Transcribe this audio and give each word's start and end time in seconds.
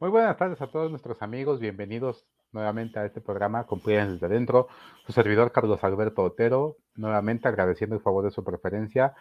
Muy 0.00 0.08
buenas 0.08 0.38
tardes 0.38 0.62
a 0.62 0.66
todos 0.66 0.90
nuestros 0.90 1.20
amigos, 1.20 1.60
bienvenidos 1.60 2.24
nuevamente 2.52 2.98
a 2.98 3.04
este 3.04 3.20
programa 3.20 3.66
Cumplen 3.66 4.14
desde 4.14 4.24
adentro. 4.24 4.68
Su 5.04 5.12
servidor 5.12 5.52
Carlos 5.52 5.84
Alberto 5.84 6.22
Otero, 6.22 6.78
nuevamente 6.94 7.48
agradeciendo 7.48 7.96
el 7.96 8.00
favor 8.00 8.24
de 8.24 8.30
su 8.30 8.42
preferencia 8.42 9.14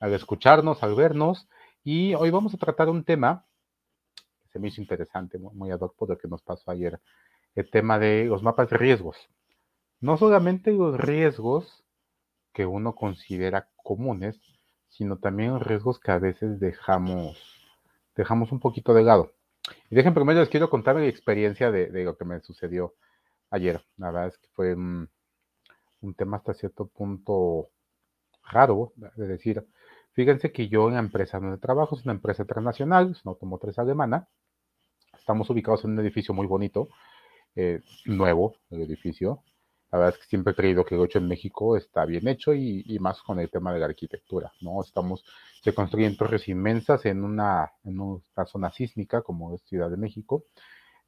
al 0.00 0.14
escucharnos, 0.14 0.82
al 0.82 0.94
vernos. 0.94 1.46
Y 1.84 2.14
hoy 2.14 2.30
vamos 2.30 2.54
a 2.54 2.56
tratar 2.56 2.88
un 2.88 3.04
tema 3.04 3.44
que 4.40 4.48
se 4.48 4.58
me 4.58 4.68
hizo 4.68 4.80
interesante, 4.80 5.38
muy 5.38 5.70
ad 5.70 5.80
hoc 5.80 5.94
por 5.94 6.08
lo 6.08 6.16
que 6.16 6.26
nos 6.26 6.40
pasó 6.40 6.70
ayer, 6.70 6.98
el 7.54 7.70
tema 7.70 7.98
de 7.98 8.24
los 8.24 8.42
mapas 8.42 8.70
de 8.70 8.78
riesgos. 8.78 9.28
No 10.00 10.16
solamente 10.16 10.72
los 10.72 10.98
riesgos 10.98 11.84
que 12.54 12.64
uno 12.64 12.94
considera 12.94 13.68
comunes, 13.76 14.40
sino 14.88 15.18
también 15.18 15.50
los 15.50 15.66
riesgos 15.66 16.00
que 16.00 16.12
a 16.12 16.18
veces 16.18 16.60
dejamos, 16.60 17.36
dejamos 18.16 18.52
un 18.52 18.60
poquito 18.60 18.94
de 18.94 19.02
lado. 19.02 19.33
Y 19.90 19.94
dejen 19.94 20.14
primero 20.14 20.40
les 20.40 20.48
quiero 20.48 20.70
contar 20.70 20.96
mi 20.96 21.06
experiencia 21.06 21.70
de, 21.70 21.88
lo 22.04 22.16
que 22.16 22.24
me 22.24 22.40
sucedió 22.40 22.94
ayer. 23.50 23.84
La 23.96 24.10
verdad 24.10 24.28
es 24.28 24.38
que 24.38 24.48
fue 24.52 24.74
un, 24.74 25.08
tema 26.16 26.36
hasta 26.36 26.52
cierto 26.52 26.86
punto 26.86 27.70
raro, 28.50 28.92
de 29.16 29.26
decir, 29.26 29.66
fíjense 30.12 30.52
que 30.52 30.68
yo 30.68 30.88
en 30.88 30.94
la 30.94 31.00
empresa 31.00 31.40
donde 31.40 31.56
trabajo 31.58 31.96
es 31.96 32.04
una 32.04 32.12
empresa 32.12 32.44
transnacional, 32.44 33.12
es 33.12 33.24
una 33.24 33.32
automotriz 33.32 33.78
alemana. 33.78 34.28
Estamos 35.16 35.48
ubicados 35.48 35.84
en 35.84 35.92
un 35.92 36.00
edificio 36.00 36.34
muy 36.34 36.46
bonito, 36.46 36.88
eh, 37.56 37.80
nuevo, 38.04 38.56
el 38.70 38.82
edificio. 38.82 39.42
La 39.94 40.00
verdad 40.00 40.16
es 40.16 40.24
que 40.24 40.28
siempre 40.28 40.54
he 40.54 40.56
creído 40.56 40.84
que 40.84 40.96
el 40.96 41.02
8 41.02 41.20
en 41.20 41.28
México 41.28 41.76
está 41.76 42.04
bien 42.04 42.26
hecho 42.26 42.52
y, 42.52 42.98
más 42.98 43.22
con 43.22 43.38
el 43.38 43.48
tema 43.48 43.72
de 43.72 43.78
la 43.78 43.86
arquitectura, 43.86 44.52
¿no? 44.60 44.82
Estamos, 44.82 45.24
se 45.62 45.72
construyen 45.72 46.16
torres 46.16 46.48
inmensas 46.48 47.06
en 47.06 47.22
una, 47.22 47.70
en 47.84 48.00
una 48.00 48.44
zona 48.44 48.72
sísmica 48.72 49.22
como 49.22 49.54
es 49.54 49.62
Ciudad 49.62 49.88
de 49.88 49.96
México. 49.96 50.46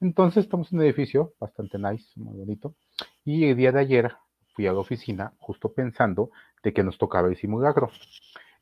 Entonces 0.01 0.45
estamos 0.45 0.71
en 0.71 0.79
un 0.79 0.85
edificio 0.85 1.35
bastante 1.41 1.81
nice, 1.81 2.13
muy 2.15 2.37
bonito. 2.37 2.77
Y 3.25 3.47
el 3.47 3.57
día 3.57 3.73
de 3.73 3.81
ayer 3.81 4.13
fui 4.55 4.69
a 4.69 4.73
la 4.73 4.79
oficina 4.79 5.33
justo 5.41 5.73
pensando 5.73 6.31
de 6.63 6.73
que 6.73 6.85
nos 6.85 6.97
tocaba 6.97 7.27
el 7.27 7.37
simulacro. 7.37 7.91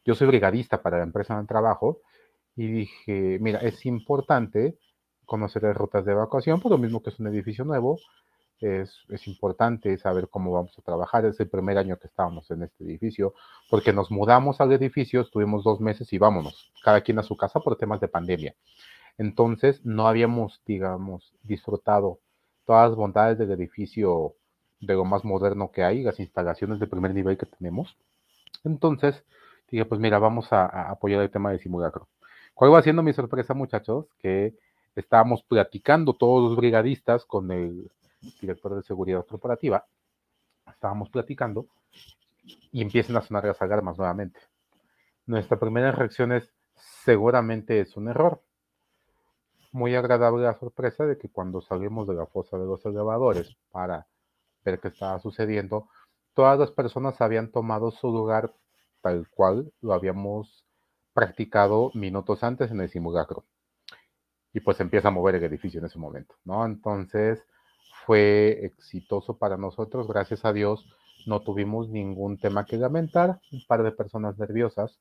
Yo 0.06 0.14
soy 0.14 0.26
brigadista 0.26 0.80
para 0.80 0.96
la 0.96 1.04
empresa 1.04 1.38
de 1.38 1.46
trabajo 1.46 2.00
y 2.56 2.68
dije, 2.68 3.36
mira, 3.42 3.58
es 3.58 3.84
importante 3.84 4.78
conocer 5.26 5.64
las 5.64 5.76
rutas 5.76 6.06
de 6.06 6.12
evacuación, 6.12 6.62
por 6.62 6.72
lo 6.72 6.78
mismo 6.78 7.02
que 7.02 7.10
es 7.10 7.20
un 7.20 7.26
edificio 7.26 7.66
nuevo, 7.66 7.98
es, 8.60 9.26
importante 9.26 9.96
saber 9.98 10.28
cómo 10.28 10.52
vamos 10.52 10.78
a 10.78 10.82
trabajar. 10.82 11.24
Es 11.26 11.38
el 11.40 11.48
primer 11.48 11.78
año 11.78 11.98
que 11.98 12.06
estábamos 12.06 12.50
en 12.50 12.62
este 12.62 12.84
edificio, 12.84 13.34
porque 13.70 13.92
nos 13.92 14.10
mudamos 14.10 14.60
al 14.60 14.72
edificio, 14.72 15.20
estuvimos 15.20 15.64
dos 15.64 15.80
meses 15.80 16.12
y 16.12 16.18
vámonos, 16.18 16.72
cada 16.82 17.00
quien 17.00 17.18
a 17.18 17.22
su 17.22 17.36
casa 17.36 17.60
por 17.60 17.76
temas 17.76 18.00
de 18.00 18.08
pandemia. 18.08 18.54
Entonces, 19.18 19.84
no 19.84 20.08
habíamos, 20.08 20.60
digamos, 20.66 21.34
disfrutado 21.42 22.18
todas 22.66 22.90
las 22.90 22.96
bondades 22.96 23.38
del 23.38 23.52
edificio 23.52 24.34
de 24.80 24.94
lo 24.94 25.04
más 25.04 25.24
moderno 25.24 25.70
que 25.70 25.84
hay, 25.84 26.02
las 26.02 26.18
instalaciones 26.20 26.80
de 26.80 26.86
primer 26.86 27.14
nivel 27.14 27.38
que 27.38 27.46
tenemos. 27.46 27.96
Entonces, 28.64 29.24
dije, 29.70 29.84
pues 29.84 30.00
mira, 30.00 30.18
vamos 30.18 30.52
a, 30.52 30.64
a 30.64 30.90
apoyar 30.90 31.22
el 31.22 31.30
tema 31.30 31.52
de 31.52 31.58
simulacro. 31.58 32.08
¿Cuál 32.54 32.72
va 32.72 32.82
siendo 32.82 33.02
mi 33.02 33.12
sorpresa, 33.12 33.54
muchachos? 33.54 34.06
Que 34.18 34.54
estábamos 34.96 35.42
platicando 35.42 36.14
todos 36.14 36.48
los 36.48 36.56
brigadistas 36.56 37.24
con 37.24 37.50
el 37.50 37.90
director 38.40 38.74
de 38.74 38.82
seguridad 38.82 39.24
corporativa, 39.26 39.86
estábamos 40.66 41.10
platicando 41.10 41.66
y 42.72 42.82
empiezan 42.82 43.16
a 43.16 43.22
sonar 43.22 43.44
las 43.44 43.60
alarmas 43.62 43.98
nuevamente. 43.98 44.40
Nuestra 45.26 45.58
primera 45.58 45.92
reacción 45.92 46.32
es, 46.32 46.52
seguramente 47.04 47.80
es 47.80 47.96
un 47.96 48.08
error. 48.08 48.42
Muy 49.72 49.94
agradable 49.94 50.44
la 50.44 50.58
sorpresa 50.58 51.06
de 51.06 51.18
que 51.18 51.28
cuando 51.28 51.60
salimos 51.60 52.06
de 52.06 52.14
la 52.14 52.26
fosa 52.26 52.58
de 52.58 52.66
los 52.66 52.84
elevadores 52.84 53.56
para 53.70 54.06
ver 54.64 54.78
qué 54.80 54.88
estaba 54.88 55.18
sucediendo, 55.18 55.88
todas 56.34 56.58
las 56.58 56.70
personas 56.70 57.20
habían 57.20 57.50
tomado 57.50 57.90
su 57.90 58.08
lugar 58.08 58.54
tal 59.00 59.28
cual 59.28 59.72
lo 59.80 59.92
habíamos 59.92 60.64
practicado 61.12 61.90
minutos 61.94 62.42
antes 62.42 62.70
en 62.70 62.80
el 62.80 62.88
simulacro. 62.88 63.44
Y 64.52 64.60
pues 64.60 64.80
empieza 64.80 65.08
a 65.08 65.10
mover 65.10 65.36
el 65.36 65.44
edificio 65.44 65.80
en 65.80 65.86
ese 65.86 65.98
momento, 65.98 66.34
¿no? 66.44 66.64
Entonces, 66.64 67.44
fue 68.06 68.64
exitoso 68.64 69.36
para 69.38 69.56
nosotros, 69.56 70.08
gracias 70.08 70.44
a 70.44 70.52
Dios 70.52 70.86
no 71.26 71.40
tuvimos 71.40 71.88
ningún 71.88 72.38
tema 72.38 72.64
que 72.64 72.76
lamentar, 72.76 73.40
un 73.52 73.64
par 73.66 73.82
de 73.82 73.92
personas 73.92 74.38
nerviosas, 74.38 74.98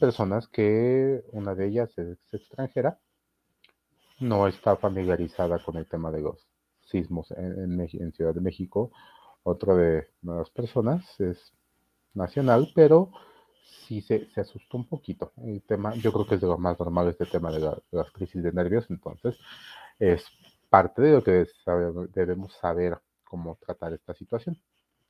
personas 0.00 0.48
que 0.48 1.24
una 1.32 1.54
de 1.54 1.68
ellas 1.68 1.96
es 1.98 2.18
extranjera, 2.32 2.98
no 4.20 4.48
está 4.48 4.76
familiarizada 4.76 5.58
con 5.60 5.76
el 5.76 5.86
tema 5.86 6.10
de 6.10 6.22
los 6.22 6.46
sismos 6.80 7.30
en, 7.32 8.12
Ciudad 8.12 8.34
de 8.34 8.40
México, 8.40 8.90
otra 9.42 9.74
de 9.74 10.08
las 10.22 10.50
personas 10.50 11.20
es 11.20 11.52
nacional, 12.14 12.70
pero 12.74 13.10
sí 13.86 14.00
se, 14.00 14.28
asustó 14.36 14.76
un 14.76 14.88
poquito. 14.88 15.32
El 15.36 15.62
tema, 15.62 15.94
yo 15.94 16.12
creo 16.12 16.26
que 16.26 16.34
es 16.34 16.40
de 16.40 16.46
lo 16.46 16.58
más 16.58 16.78
normal 16.78 17.08
este 17.08 17.26
tema 17.26 17.52
de, 17.52 17.60
de 17.60 17.80
las 17.92 18.10
crisis 18.10 18.42
de 18.42 18.52
nervios, 18.52 18.86
entonces 18.90 19.38
es 19.98 20.24
parte 20.68 21.02
de 21.02 21.12
lo 21.12 21.22
que 21.22 21.46
debemos 22.12 22.52
saber 22.54 22.98
cómo 23.24 23.58
tratar 23.64 23.92
esta 23.92 24.14
situación. 24.14 24.58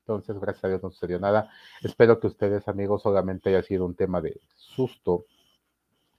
Entonces, 0.01 0.39
gracias 0.41 0.65
a 0.65 0.69
Dios 0.69 0.83
no 0.83 0.91
sucedió 0.91 1.19
nada. 1.19 1.51
Espero 1.83 2.19
que 2.19 2.29
ustedes, 2.29 2.67
amigos, 2.67 3.03
solamente 3.03 3.51
haya 3.51 3.63
sido 3.63 3.85
un 3.85 3.95
tema 3.95 4.21
de 4.21 4.41
susto, 4.57 5.27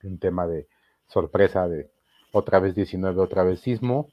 un 0.03 0.19
tema 0.19 0.45
de 0.45 0.67
sorpresa, 1.07 1.67
de 1.67 1.89
otra 2.31 2.59
vez 2.59 2.75
19, 2.75 3.19
otra 3.19 3.43
vez 3.43 3.61
sismo, 3.61 4.09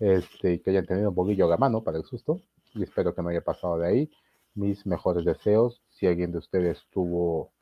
este, 0.00 0.60
que 0.60 0.70
hayan 0.70 0.86
tenido 0.86 1.10
un 1.10 1.14
bolillo 1.14 1.46
a 1.46 1.50
la 1.50 1.56
mano 1.56 1.82
para 1.82 1.98
el 1.98 2.04
susto. 2.04 2.40
Y 2.74 2.82
espero 2.82 3.14
que 3.14 3.22
no 3.22 3.28
haya 3.28 3.42
pasado 3.42 3.78
de 3.78 3.86
ahí. 3.86 4.10
Mis 4.54 4.84
mejores 4.86 5.24
deseos. 5.24 5.80
Si 5.90 6.06
alguien 6.06 6.32
de 6.32 6.38
ustedes 6.38 6.84
tuvo 6.90 7.52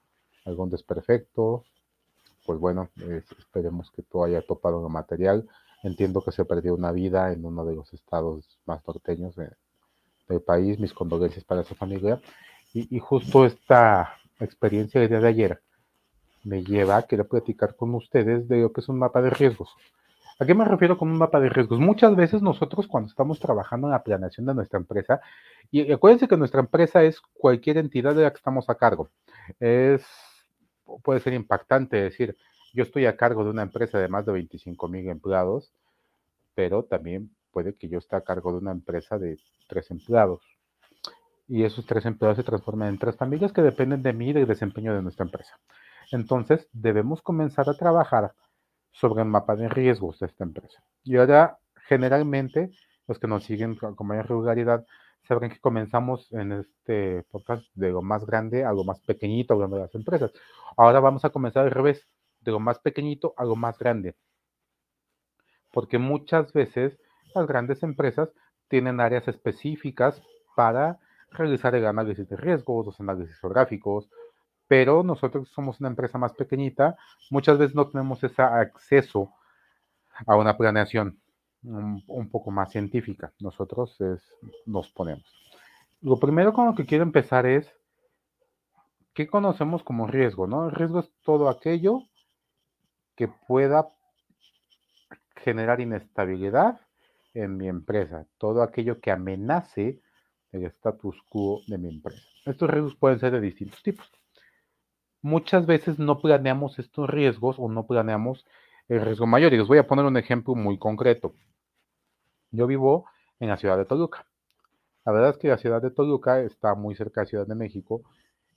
algún 0.47 0.71
desperfecto, 0.71 1.65
pues 2.47 2.59
bueno, 2.59 2.89
esperemos 3.39 3.91
que 3.91 4.03
todo 4.03 4.25
haya 4.25 4.41
topado 4.41 4.87
el 4.87 4.91
material 4.91 5.47
Entiendo 5.83 6.23
que 6.23 6.33
se 6.33 6.45
perdió 6.45 6.75
una 6.75 6.93
vida 6.93 7.33
en 7.33 7.45
uno 7.45 7.65
de 7.65 7.77
los 7.77 7.93
estados 7.93 8.59
más 8.67 8.87
norteños 8.87 9.37
del 9.37 10.41
país. 10.43 10.79
Mis 10.79 10.93
condolencias 10.93 11.45
para 11.45 11.65
su 11.65 11.75
familia. 11.75 12.21
Y, 12.75 12.99
justo 12.99 13.47
esta 13.47 14.17
experiencia 14.41 15.01
del 15.01 15.09
día 15.09 15.21
de 15.21 15.29
ayer 15.29 15.63
me 16.45 16.63
lleva 16.63 16.97
a 16.97 17.03
querer 17.03 17.27
platicar 17.27 17.75
con 17.75 17.95
ustedes 17.95 18.47
de 18.49 18.61
lo 18.63 18.73
que 18.73 18.81
es 18.81 18.89
un 18.89 18.99
mapa 18.99 19.23
de 19.23 19.31
riesgos. 19.31 19.75
¿A 20.39 20.47
qué 20.47 20.55
me 20.55 20.65
refiero 20.65 20.97
con 20.97 21.11
un 21.11 21.19
mapa 21.19 21.41
de 21.41 21.49
riesgos? 21.49 21.81
Muchas 21.81 22.15
veces 22.15 22.43
nosotros 22.43 22.87
cuando 22.87 23.09
estamos 23.09 23.41
trabajando 23.41 23.89
en 23.89 23.93
la 23.93 24.05
planeación 24.05 24.47
de 24.47 24.55
nuestra 24.55 24.79
empresa, 24.79 25.21
y 25.71 25.91
acuérdense 25.91 26.29
que 26.29 26.37
nuestra 26.37 26.61
empresa 26.61 27.03
es 27.03 27.21
cualquier 27.21 27.79
entidad 27.79 28.15
de 28.15 28.23
la 28.23 28.31
que 28.31 28.37
estamos 28.37 28.71
a 28.71 28.77
cargo, 28.77 29.09
es, 29.59 30.07
puede 31.03 31.21
ser 31.21 31.33
impactante 31.33 31.97
decir, 31.97 32.37
yo 32.73 32.83
estoy 32.83 33.07
a 33.07 33.17
cargo 33.17 33.45
de 33.45 33.51
una 33.51 33.63
empresa 33.63 33.99
de 33.99 34.09
más 34.09 34.27
de 34.27 34.33
25 34.33 34.89
mil 34.89 35.09
empleados, 35.09 35.73
pero 36.55 36.85
también 36.85 37.31
puede 37.51 37.75
que 37.75 37.89
yo 37.89 37.99
esté 37.99 38.17
a 38.17 38.21
cargo 38.23 38.53
de 38.53 38.59
una 38.59 38.73
empresa 38.73 39.19
de 39.19 39.39
tres 39.69 39.91
empleados. 39.91 40.41
Y 41.47 41.65
esos 41.65 41.87
tres 41.87 42.05
empleados 42.05 42.37
se 42.37 42.45
transforman 42.45 42.89
en 42.89 42.99
tres 42.99 43.17
familias 43.17 43.53
que 43.53 43.63
dependen 43.63 44.03
de 44.03 44.13
mí 44.13 44.31
y 44.31 44.33
del 44.33 44.47
desempeño 44.47 44.95
de 44.95 45.03
nuestra 45.03 45.25
empresa. 45.25 45.59
Entonces, 46.13 46.69
debemos 46.73 47.23
comenzar 47.23 47.69
a 47.69 47.75
trabajar 47.75 48.33
sobre 48.93 49.23
el 49.23 49.29
mapa 49.29 49.57
de 49.57 49.69
riesgos 49.69 50.19
de 50.19 50.27
esta 50.27 50.45
empresa. 50.45 50.83
Y 51.05 51.17
ahora, 51.17 51.59
generalmente, 51.87 52.71
los 53.07 53.19
que 53.19 53.29
nos 53.29 53.45
siguen 53.45 53.77
con 53.77 54.07
mayor 54.07 54.29
regularidad 54.29 54.85
sabrán 55.23 55.51
que 55.51 55.61
comenzamos 55.61 56.33
en 56.33 56.53
este 56.53 57.23
podcast 57.31 57.65
de 57.75 57.91
lo 57.91 58.03
más 58.03 58.25
grande 58.25 58.65
a 58.65 58.73
lo 58.73 58.85
más 58.85 59.01
pequeñito 59.01 59.55
hablando 59.55 59.77
de 59.77 59.83
las 59.83 59.95
empresas. 59.95 60.33
Ahora 60.77 61.01
vamos 61.01 61.25
a 61.25 61.31
comenzar 61.31 61.65
al 61.65 61.71
revés 61.71 62.07
de 62.49 62.53
lo 62.53 62.61
más 62.61 62.79
pequeñito 62.79 63.35
a 63.37 63.45
lo 63.45 63.57
más 63.57 63.79
grande. 63.79 64.17
Porque 65.71 65.99
muchas 65.99 66.51
veces 66.55 66.99
las 67.35 67.47
grandes 67.47 67.83
empresas 67.83 68.31
tienen 68.69 69.01
áreas 69.01 69.29
específicas 69.29 70.23
para 70.57 70.99
realizar 71.31 71.75
el 71.75 71.87
análisis 71.87 72.27
de 72.27 72.37
riesgos, 72.37 72.87
los 72.87 73.01
análisis 73.01 73.39
geográficos, 73.39 74.09
pero 74.67 75.03
nosotros 75.03 75.51
somos 75.51 75.79
una 75.81 75.91
empresa 75.91 76.17
más 76.17 76.33
pequeñita, 76.33 76.97
muchas 77.31 77.59
veces 77.59 77.75
no 77.75 77.87
tenemos 77.89 78.25
ese 78.25 78.41
acceso 78.41 79.31
a 80.27 80.35
una 80.37 80.57
planeación 80.57 81.21
un, 81.63 82.31
poco 82.31 82.51
más 82.51 82.71
científica. 82.73 83.35
Nosotros 83.41 83.99
nos 84.65 84.91
ponemos. 84.91 85.25
Lo 86.01 86.17
primero 86.17 86.55
con 86.55 86.65
lo 86.65 86.75
que 86.75 86.87
quiero 86.87 87.05
empezar 87.05 87.45
es, 87.45 87.71
¿qué 89.13 89.27
conocemos 89.27 89.83
como 89.83 90.07
riesgo? 90.07 90.47
¿no? 90.47 90.65
El 90.65 90.75
riesgo 90.75 91.01
es 91.01 91.13
todo 91.23 91.51
aquello 91.51 92.05
que 93.19 93.27
pueda 93.27 93.89
generar 95.35 95.81
inestabilidad 95.81 96.81
en 97.35 97.57
mi 97.57 97.67
empresa, 97.67 98.29
todo 98.39 98.63
aquello 98.63 99.01
que 99.01 99.11
amenace 99.11 100.01
el 100.53 100.65
status 100.67 101.21
quo 101.29 101.63
de 101.67 101.79
mi 101.79 101.89
empresa. 101.89 102.23
Estos 102.47 102.71
riesgos 102.71 102.95
pueden 102.95 103.19
ser 103.19 103.33
de 103.33 103.41
distintos 103.41 103.83
tipos. 103.83 104.09
Muchas 105.21 105.67
veces 105.67 105.99
no 105.99 106.21
planeamos 106.21 106.79
estos 106.79 107.11
riesgos 107.11 107.57
o 107.59 107.69
no 107.69 107.89
planeamos 107.89 108.47
el 108.89 109.01
riesgo 109.01 109.27
mayor. 109.27 109.53
Y 109.53 109.59
les 109.59 109.67
voy 109.67 109.79
a 109.79 109.87
poner 109.89 110.05
un 110.05 110.17
ejemplo 110.17 110.55
muy 110.55 110.79
concreto. 110.79 111.35
Yo 112.53 112.69
vivo 112.69 113.07
en 113.41 113.49
la 113.49 113.57
ciudad 113.57 113.77
de 113.77 113.85
Toluca. 113.85 114.27
La 115.05 115.11
verdad 115.11 115.31
es 115.31 115.39
que 115.39 115.49
la 115.49 115.59
ciudad 115.59 115.83
de 115.83 115.91
Toluca 115.91 116.41
está 116.41 116.77
muy 116.77 116.95
cerca 116.95 117.23
de 117.23 117.27
Ciudad 117.27 117.49
de 117.49 117.57
México 117.57 118.03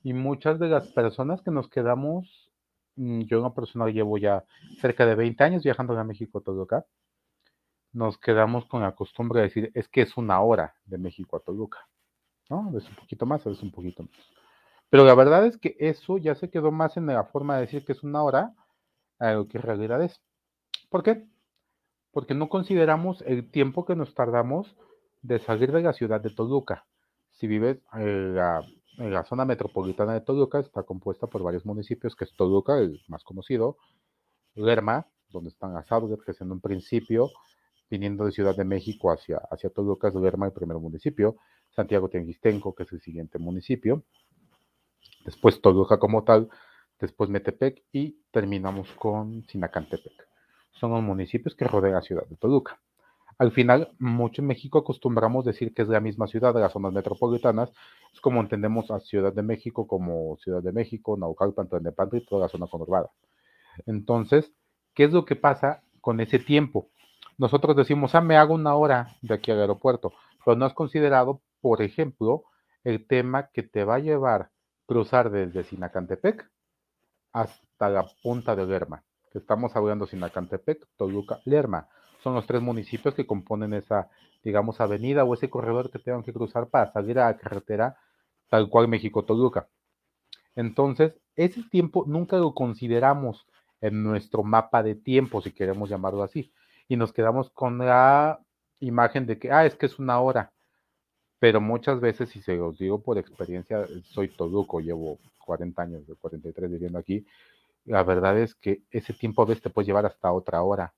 y 0.03 0.13
muchas 0.13 0.59
de 0.59 0.67
las 0.67 0.87
personas 0.89 1.41
que 1.41 1.49
nos 1.49 1.67
quedamos, 1.67 2.50
mm, 2.95 3.21
yo 3.21 3.39
una 3.39 3.53
persona 3.53 3.87
llevo 3.87 4.17
ya 4.17 4.43
cerca 4.79 5.05
de 5.05 5.15
20 5.15 5.43
años 5.43 5.63
viajando 5.63 5.97
a 5.97 6.03
México, 6.03 6.41
Toluca, 6.41 6.85
nos 7.93 8.17
quedamos 8.17 8.65
con 8.65 8.81
la 8.81 8.95
costumbre 8.95 9.41
de 9.41 9.47
decir, 9.47 9.71
es 9.73 9.87
que 9.89 10.01
es 10.01 10.17
una 10.17 10.41
hora 10.41 10.75
de 10.85 10.97
México 10.97 11.37
a 11.37 11.41
Toluca, 11.41 11.79
¿no? 12.49 12.77
Es 12.77 12.87
un 12.87 12.95
poquito 12.95 13.25
más, 13.25 13.45
es 13.45 13.61
un 13.61 13.71
poquito 13.71 14.03
menos. 14.03 14.31
Pero 14.89 15.05
la 15.05 15.15
verdad 15.15 15.45
es 15.45 15.57
que 15.57 15.75
eso 15.79 16.17
ya 16.17 16.35
se 16.35 16.49
quedó 16.49 16.71
más 16.71 16.97
en 16.97 17.07
la 17.07 17.23
forma 17.25 17.55
de 17.55 17.61
decir 17.61 17.85
que 17.85 17.93
es 17.93 18.03
una 18.03 18.23
hora 18.23 18.53
a 19.19 19.33
lo 19.33 19.47
que 19.47 19.57
en 19.57 19.63
realidad 19.63 20.03
es. 20.03 20.21
¿Por 20.89 21.03
qué? 21.03 21.25
Porque 22.11 22.33
no 22.33 22.49
consideramos 22.49 23.21
el 23.21 23.49
tiempo 23.49 23.85
que 23.85 23.95
nos 23.95 24.13
tardamos 24.13 24.75
de 25.21 25.39
salir 25.39 25.71
de 25.71 25.81
la 25.81 25.93
ciudad 25.93 26.19
de 26.19 26.29
Toluca. 26.29 26.85
Si 27.31 27.47
vives 27.47 27.79
en 27.93 28.35
la, 28.35 28.59
en 28.59 28.80
la 28.97 29.23
zona 29.23 29.45
metropolitana 29.45 30.13
de 30.13 30.21
Toluca, 30.21 30.59
está 30.59 30.83
compuesta 30.83 31.27
por 31.27 31.43
varios 31.43 31.65
municipios, 31.65 32.15
que 32.15 32.25
es 32.25 32.35
Toluca, 32.35 32.77
el 32.77 33.01
más 33.07 33.23
conocido, 33.23 33.77
Lerma, 34.55 35.07
donde 35.29 35.49
están 35.49 35.73
las 35.73 35.91
outlets, 35.91 36.23
que 36.23 36.43
en 36.43 36.51
un 36.51 36.59
principio, 36.59 37.29
viniendo 37.89 38.25
de 38.25 38.31
Ciudad 38.31 38.55
de 38.55 38.65
México 38.65 39.11
hacia, 39.11 39.37
hacia 39.49 39.69
Toluca, 39.69 40.09
es 40.09 40.15
Lerma 40.15 40.45
el 40.45 40.51
primer 40.51 40.77
municipio, 40.77 41.37
Santiago 41.69 42.09
Tianguistenco, 42.09 42.75
que 42.75 42.83
es 42.83 42.91
el 42.91 43.01
siguiente 43.01 43.39
municipio, 43.39 44.03
después 45.25 45.61
Toluca 45.61 45.97
como 45.99 46.23
tal, 46.23 46.49
después 46.99 47.29
Metepec 47.29 47.83
y 47.91 48.21
terminamos 48.31 48.91
con 48.93 49.43
Sinacantepec. 49.47 50.27
Son 50.71 50.91
los 50.91 51.01
municipios 51.01 51.55
que 51.55 51.65
rodean 51.65 51.95
la 51.95 52.01
ciudad 52.01 52.25
de 52.27 52.35
Toluca. 52.35 52.79
Al 53.41 53.51
final, 53.51 53.89
mucho 53.97 54.43
en 54.43 54.49
México 54.49 54.77
acostumbramos 54.77 55.43
decir 55.43 55.73
que 55.73 55.81
es 55.81 55.87
la 55.87 55.99
misma 55.99 56.27
ciudad 56.27 56.53
las 56.53 56.73
zonas 56.73 56.93
metropolitanas. 56.93 57.73
Es 58.13 58.21
como 58.21 58.39
entendemos 58.39 58.91
a 58.91 58.99
Ciudad 58.99 59.33
de 59.33 59.41
México 59.41 59.87
como 59.87 60.37
Ciudad 60.37 60.61
de 60.61 60.71
México, 60.71 61.17
Naucalpan, 61.17 61.67
Tlalnepantla 61.67 62.19
y 62.19 62.25
toda 62.27 62.43
la 62.43 62.49
zona 62.49 62.67
conurbada. 62.67 63.09
Entonces, 63.87 64.53
¿qué 64.93 65.05
es 65.05 65.11
lo 65.11 65.25
que 65.25 65.35
pasa 65.35 65.81
con 66.01 66.19
ese 66.19 66.37
tiempo? 66.37 66.89
Nosotros 67.39 67.75
decimos, 67.75 68.13
ah, 68.13 68.21
me 68.21 68.37
hago 68.37 68.53
una 68.53 68.75
hora 68.75 69.17
de 69.23 69.33
aquí 69.33 69.49
al 69.49 69.61
aeropuerto, 69.61 70.13
pero 70.45 70.55
no 70.55 70.65
has 70.65 70.75
considerado, 70.75 71.41
por 71.61 71.81
ejemplo, 71.81 72.43
el 72.83 73.07
tema 73.07 73.49
que 73.51 73.63
te 73.63 73.83
va 73.85 73.95
a 73.95 73.99
llevar 73.99 74.51
cruzar 74.85 75.31
desde 75.31 75.63
Sinacantepec 75.63 76.47
hasta 77.33 77.89
la 77.89 78.05
punta 78.21 78.55
de 78.55 78.67
Lerma, 78.67 79.03
que 79.31 79.39
estamos 79.39 79.75
hablando 79.75 80.05
Sinacantepec, 80.05 80.87
Toluca, 80.95 81.39
Lerma 81.45 81.87
son 82.23 82.35
los 82.35 82.45
tres 82.47 82.61
municipios 82.61 83.13
que 83.13 83.25
componen 83.25 83.73
esa, 83.73 84.09
digamos, 84.43 84.79
avenida 84.81 85.23
o 85.23 85.33
ese 85.33 85.49
corredor 85.49 85.91
que 85.91 85.99
tengan 85.99 86.23
que 86.23 86.33
cruzar 86.33 86.67
para 86.67 86.91
salir 86.91 87.19
a 87.19 87.25
la 87.25 87.37
carretera 87.37 87.97
tal 88.49 88.69
cual 88.69 88.87
México-Toluca. 88.87 89.67
Entonces, 90.55 91.13
ese 91.35 91.63
tiempo 91.63 92.03
nunca 92.07 92.37
lo 92.37 92.53
consideramos 92.53 93.47
en 93.79 94.03
nuestro 94.03 94.43
mapa 94.43 94.83
de 94.83 94.95
tiempo, 94.95 95.41
si 95.41 95.51
queremos 95.51 95.89
llamarlo 95.89 96.23
así, 96.23 96.51
y 96.87 96.97
nos 96.97 97.13
quedamos 97.13 97.49
con 97.51 97.79
la 97.79 98.39
imagen 98.79 99.25
de 99.25 99.39
que, 99.39 99.51
ah, 99.51 99.65
es 99.65 99.75
que 99.75 99.85
es 99.85 99.97
una 99.97 100.19
hora, 100.19 100.51
pero 101.39 101.61
muchas 101.61 101.99
veces, 101.99 102.29
si 102.29 102.41
se 102.41 102.55
los 102.55 102.77
digo 102.77 103.01
por 103.01 103.17
experiencia, 103.17 103.87
soy 104.03 104.27
Toluco, 104.27 104.79
llevo 104.79 105.17
40 105.45 105.81
años, 105.81 106.07
de 106.07 106.15
43 106.15 106.69
viviendo 106.69 106.99
aquí, 106.99 107.25
la 107.85 108.03
verdad 108.03 108.37
es 108.37 108.53
que 108.55 108.83
ese 108.91 109.13
tiempo 109.13 109.41
a 109.41 109.45
veces 109.45 109.63
te 109.63 109.69
puede 109.69 109.87
llevar 109.87 110.05
hasta 110.05 110.31
otra 110.31 110.61
hora. 110.61 110.93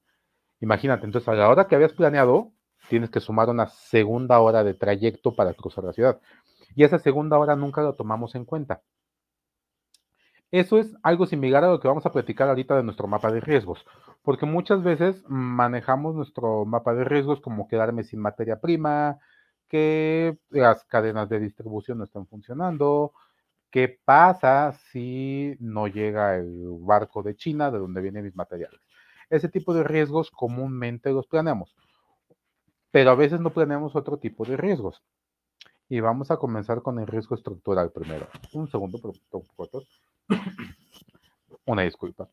Imagínate, 0.63 1.05
entonces 1.05 1.27
a 1.27 1.33
la 1.33 1.49
hora 1.49 1.67
que 1.67 1.75
habías 1.75 1.91
planeado, 1.91 2.53
tienes 2.87 3.09
que 3.09 3.19
sumar 3.19 3.49
una 3.49 3.67
segunda 3.67 4.39
hora 4.39 4.63
de 4.63 4.73
trayecto 4.73 5.35
para 5.35 5.53
cruzar 5.53 5.83
la 5.83 5.91
ciudad. 5.91 6.21
Y 6.73 6.85
esa 6.85 6.99
segunda 6.99 7.37
hora 7.37 7.57
nunca 7.57 7.81
lo 7.81 7.95
tomamos 7.95 8.33
en 8.33 8.45
cuenta. 8.45 8.81
Eso 10.51 10.77
es 10.79 10.95
algo 11.03 11.25
similar 11.25 11.65
a 11.65 11.67
lo 11.67 11.81
que 11.81 11.89
vamos 11.89 12.05
a 12.05 12.13
platicar 12.13 12.47
ahorita 12.47 12.77
de 12.77 12.83
nuestro 12.83 13.07
mapa 13.07 13.29
de 13.29 13.41
riesgos, 13.41 13.85
porque 14.21 14.45
muchas 14.45 14.81
veces 14.81 15.21
manejamos 15.27 16.15
nuestro 16.15 16.63
mapa 16.63 16.93
de 16.93 17.03
riesgos 17.03 17.41
como 17.41 17.67
quedarme 17.67 18.05
sin 18.05 18.21
materia 18.21 18.61
prima, 18.61 19.19
que 19.67 20.37
las 20.49 20.85
cadenas 20.85 21.27
de 21.27 21.41
distribución 21.41 21.97
no 21.97 22.05
están 22.05 22.25
funcionando, 22.25 23.11
qué 23.69 23.99
pasa 24.05 24.71
si 24.93 25.57
no 25.59 25.87
llega 25.87 26.37
el 26.37 26.67
barco 26.79 27.21
de 27.21 27.35
China 27.35 27.69
de 27.69 27.79
donde 27.79 27.99
vienen 27.99 28.23
mis 28.23 28.35
materiales. 28.37 28.79
Ese 29.29 29.49
tipo 29.49 29.73
de 29.73 29.83
riesgos 29.83 30.31
comúnmente 30.31 31.11
los 31.11 31.27
planeamos, 31.27 31.75
pero 32.91 33.11
a 33.11 33.15
veces 33.15 33.39
no 33.39 33.51
planeamos 33.51 33.95
otro 33.95 34.17
tipo 34.17 34.45
de 34.45 34.57
riesgos. 34.57 35.01
Y 35.89 35.99
vamos 35.99 36.31
a 36.31 36.37
comenzar 36.37 36.81
con 36.81 36.99
el 36.99 37.07
riesgo 37.07 37.35
estructural 37.35 37.91
primero. 37.91 38.27
Un 38.53 38.67
segundo, 38.67 38.99
fotos. 39.55 39.87
Una 41.65 41.83
disculpa. 41.83 42.29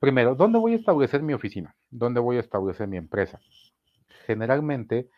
Primero, 0.00 0.34
¿dónde 0.34 0.58
voy 0.58 0.72
a 0.72 0.76
establecer 0.76 1.22
mi 1.22 1.32
oficina? 1.32 1.74
¿Dónde 1.90 2.20
voy 2.20 2.36
a 2.36 2.40
establecer 2.40 2.88
mi 2.88 2.96
empresa? 2.96 3.40
Generalmente, 4.26 5.08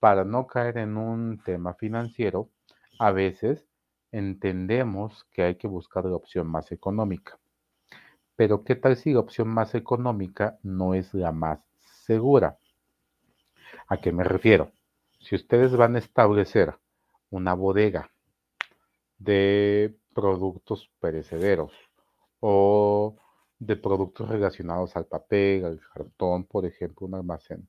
para 0.00 0.24
no 0.24 0.46
caer 0.46 0.78
en 0.78 0.96
un 0.96 1.42
tema 1.42 1.74
financiero, 1.74 2.50
a 2.98 3.10
veces 3.10 3.66
entendemos 4.12 5.24
que 5.32 5.42
hay 5.42 5.56
que 5.56 5.68
buscar 5.68 6.04
la 6.04 6.16
opción 6.16 6.46
más 6.46 6.72
económica. 6.72 7.38
Pero 8.38 8.62
¿qué 8.62 8.76
tal 8.76 8.96
si 8.96 9.12
la 9.12 9.18
opción 9.18 9.48
más 9.48 9.74
económica 9.74 10.60
no 10.62 10.94
es 10.94 11.12
la 11.12 11.32
más 11.32 11.58
segura? 12.06 12.56
¿A 13.88 13.96
qué 14.00 14.12
me 14.12 14.22
refiero? 14.22 14.70
Si 15.18 15.34
ustedes 15.34 15.74
van 15.74 15.96
a 15.96 15.98
establecer 15.98 16.72
una 17.30 17.54
bodega 17.54 18.12
de 19.18 19.98
productos 20.14 20.88
perecederos 21.00 21.72
o 22.38 23.16
de 23.58 23.74
productos 23.74 24.28
relacionados 24.28 24.94
al 24.94 25.06
papel, 25.06 25.64
al 25.64 25.80
cartón, 25.92 26.44
por 26.44 26.64
ejemplo, 26.64 27.08
un 27.08 27.16
almacén. 27.16 27.68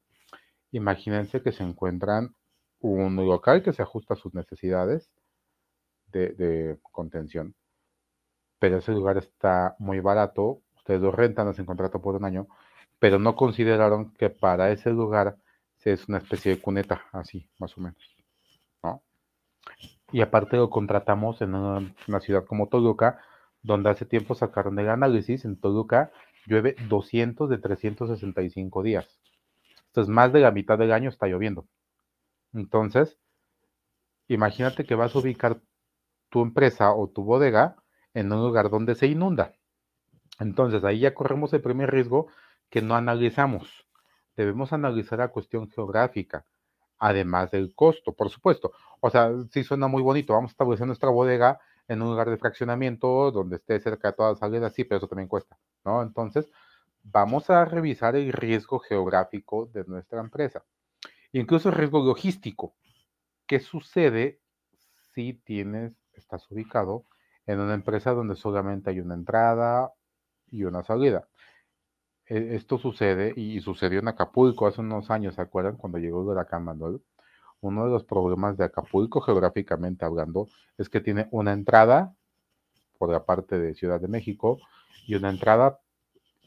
Imagínense 0.71 1.41
que 1.41 1.51
se 1.51 1.63
encuentran 1.63 2.35
un 2.79 3.15
local 3.15 3.63
que 3.63 3.73
se 3.73 3.81
ajusta 3.81 4.13
a 4.13 4.17
sus 4.17 4.35
necesidades 4.35 5.09
de, 6.11 6.29
de 6.33 6.77
contención 6.91 7.55
pero 8.59 8.77
ese 8.77 8.91
lugar 8.91 9.17
está 9.17 9.75
muy 9.79 9.99
barato, 9.99 10.61
ustedes 10.75 11.01
lo 11.01 11.11
rentan, 11.11 11.47
hacen 11.47 11.65
contrato 11.65 12.01
por 12.01 12.15
un 12.15 12.25
año, 12.25 12.47
pero 12.99 13.17
no 13.17 13.35
consideraron 13.35 14.13
que 14.13 14.29
para 14.29 14.71
ese 14.71 14.91
lugar 14.91 15.37
es 15.83 16.07
una 16.09 16.17
especie 16.17 16.55
de 16.55 16.61
cuneta, 16.61 17.05
así, 17.11 17.47
más 17.57 17.77
o 17.77 17.81
menos, 17.81 18.15
¿no? 18.83 19.01
Y 20.11 20.21
aparte 20.21 20.57
lo 20.57 20.69
contratamos 20.69 21.41
en 21.41 21.55
una, 21.55 22.19
ciudad 22.19 22.45
como 22.45 22.67
Toluca, 22.67 23.21
donde 23.61 23.89
hace 23.89 24.05
tiempo 24.05 24.35
sacaron 24.35 24.77
el 24.79 24.89
análisis, 24.89 25.45
en 25.45 25.59
Toluca 25.59 26.11
llueve 26.45 26.75
200 26.87 27.49
de 27.49 27.57
365 27.59 28.83
días. 28.83 29.19
Entonces, 29.87 30.13
más 30.13 30.33
de 30.33 30.39
la 30.39 30.51
mitad 30.51 30.77
del 30.77 30.91
año 30.91 31.09
está 31.09 31.27
lloviendo. 31.27 31.67
Entonces, 32.53 33.17
imagínate 34.27 34.85
que 34.85 34.95
vas 34.95 35.15
a 35.15 35.19
ubicar 35.19 35.61
tu 36.29 36.41
empresa 36.41 36.93
o 36.93 37.07
tu 37.07 37.23
bodega 37.23 37.75
en 38.13 38.31
un 38.31 38.41
lugar 38.41 38.69
donde 38.69 38.95
se 38.95 39.07
inunda. 39.07 39.53
Entonces 40.39 40.83
ahí 40.83 40.99
ya 40.99 41.13
corremos 41.13 41.53
el 41.53 41.61
primer 41.61 41.91
riesgo 41.91 42.27
que 42.69 42.81
no 42.81 42.95
analizamos. 42.95 43.87
Debemos 44.35 44.71
analizar 44.71 45.19
la 45.19 45.27
cuestión 45.29 45.69
geográfica, 45.69 46.45
además 46.97 47.51
del 47.51 47.73
costo, 47.75 48.13
por 48.13 48.29
supuesto. 48.29 48.71
O 49.01 49.09
sea, 49.09 49.31
sí 49.51 49.63
suena 49.63 49.87
muy 49.87 50.01
bonito, 50.01 50.33
vamos 50.33 50.51
a 50.51 50.53
establecer 50.53 50.87
nuestra 50.87 51.09
bodega 51.09 51.59
en 51.87 52.01
un 52.01 52.09
lugar 52.09 52.29
de 52.29 52.37
fraccionamiento 52.37 53.31
donde 53.31 53.57
esté 53.57 53.79
cerca 53.79 54.09
de 54.09 54.13
todas 54.15 54.33
las 54.33 54.39
salidas, 54.39 54.73
sí, 54.73 54.83
pero 54.83 54.97
eso 54.97 55.07
también 55.07 55.27
cuesta, 55.27 55.57
¿no? 55.83 56.01
Entonces, 56.03 56.49
vamos 57.03 57.49
a 57.49 57.65
revisar 57.65 58.15
el 58.15 58.31
riesgo 58.31 58.79
geográfico 58.79 59.65
de 59.65 59.83
nuestra 59.85 60.19
empresa, 60.19 60.63
incluso 61.31 61.69
el 61.69 61.75
riesgo 61.75 62.03
logístico. 62.03 62.75
¿Qué 63.47 63.59
sucede 63.59 64.39
si 65.13 65.33
tienes, 65.33 65.93
estás 66.13 66.49
ubicado 66.51 67.05
en 67.49 67.59
una 67.59 67.73
empresa 67.73 68.11
donde 68.11 68.35
solamente 68.35 68.91
hay 68.91 68.99
una 68.99 69.15
entrada 69.15 69.91
y 70.51 70.65
una 70.65 70.83
salida. 70.83 71.27
E, 72.27 72.55
esto 72.55 72.77
sucede 72.77 73.33
y 73.35 73.59
sucedió 73.61 73.99
en 73.99 74.07
Acapulco 74.07 74.67
hace 74.67 74.81
unos 74.81 75.09
años, 75.09 75.33
¿se 75.33 75.41
acuerdan? 75.41 75.75
Cuando 75.75 75.97
llegó 75.97 76.21
el 76.21 76.27
huracán 76.27 76.63
Manuel. 76.63 77.01
Uno 77.61 77.85
de 77.85 77.91
los 77.91 78.03
problemas 78.03 78.55
de 78.55 78.65
Acapulco, 78.65 79.19
geográficamente 79.19 80.05
hablando, 80.05 80.47
es 80.77 80.89
que 80.89 81.01
tiene 81.01 81.27
una 81.31 81.51
entrada 81.51 82.13
por 82.99 83.09
la 83.09 83.25
parte 83.25 83.57
de 83.57 83.73
Ciudad 83.73 83.99
de 83.99 84.07
México 84.07 84.59
y 85.07 85.15
una 85.15 85.31
entrada 85.31 85.79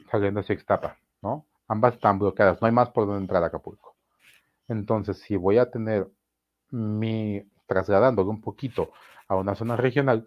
saliendo 0.08 0.38
hacia 0.38 0.54
Ixtapa, 0.54 0.98
¿no? 1.20 1.46
Ambas 1.66 1.94
están 1.94 2.20
bloqueadas, 2.20 2.62
no 2.62 2.66
hay 2.66 2.72
más 2.72 2.90
por 2.90 3.06
donde 3.06 3.22
entrar 3.22 3.42
a 3.42 3.46
Acapulco. 3.46 3.96
Entonces, 4.68 5.18
si 5.18 5.34
voy 5.34 5.58
a 5.58 5.68
tener 5.68 6.08
mi 6.70 7.42
trasladándolo 7.66 8.30
un 8.30 8.40
poquito 8.40 8.92
a 9.26 9.34
una 9.34 9.56
zona 9.56 9.76
regional, 9.76 10.26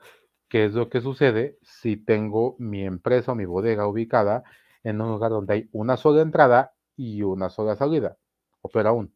¿Qué 0.50 0.66
es 0.66 0.74
lo 0.74 0.90
que 0.90 1.02
sucede 1.02 1.58
si 1.62 1.98
tengo 1.98 2.56
mi 2.60 2.84
empresa 2.86 3.32
o 3.32 3.36
mi 3.36 3.46
bodega 3.46 3.88
ubicada 3.88 4.44
en 4.84 5.02
un 5.02 5.10
lugar 5.10 5.32
donde 5.32 5.54
hay 5.54 5.70
una 5.72 5.98
sola 5.98 6.22
entrada 6.22 6.74
y 6.96 7.24
una 7.24 7.50
sola 7.50 7.76
salida, 7.76 8.18
o 8.62 8.70
peor 8.70 8.88
aún, 8.88 9.16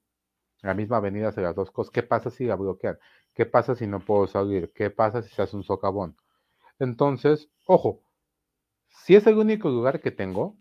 la 0.62 0.74
misma 0.74 0.98
avenida 0.98 1.30
hacia 1.30 1.44
las 1.44 1.56
dos 1.56 1.72
cosas. 1.72 1.92
¿Qué 1.92 2.04
pasa 2.04 2.32
si 2.32 2.46
la 2.46 2.56
bloquean? 2.56 2.98
¿Qué 3.34 3.46
pasa 3.46 3.76
si 3.76 3.88
no 3.88 4.00
puedo 4.00 4.28
salir? 4.28 4.72
¿Qué 4.74 4.90
pasa 4.90 5.22
si 5.22 5.30
se 5.30 5.42
hace 5.42 5.56
un 5.56 5.64
socavón? 5.64 6.18
Entonces, 6.80 7.50
ojo, 7.68 8.04
si 8.90 9.16
es 9.16 9.28
el 9.28 9.38
único 9.38 9.70
lugar 9.70 10.02
que 10.02 10.12
tengo, 10.12 10.58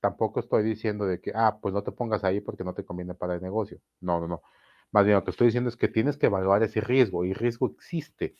tampoco 0.00 0.40
estoy 0.40 0.62
diciendo 0.64 1.06
de 1.06 1.20
que, 1.20 1.32
ah, 1.34 1.58
pues 1.60 1.74
no 1.74 1.82
te 1.82 1.92
pongas 1.92 2.24
ahí 2.24 2.40
porque 2.40 2.64
no 2.64 2.74
te 2.74 2.84
conviene 2.84 3.14
para 3.14 3.34
el 3.36 3.42
negocio. 3.42 3.80
No, 4.00 4.20
no, 4.20 4.28
no. 4.28 4.42
Más 4.92 5.04
bien 5.04 5.16
lo 5.16 5.24
que 5.24 5.30
estoy 5.32 5.46
diciendo 5.48 5.70
es 5.70 5.76
que 5.76 5.88
tienes 5.88 6.16
que 6.18 6.26
evaluar 6.26 6.62
ese 6.62 6.80
riesgo 6.80 7.24
y 7.24 7.32
riesgo 7.32 7.68
existe 7.68 8.36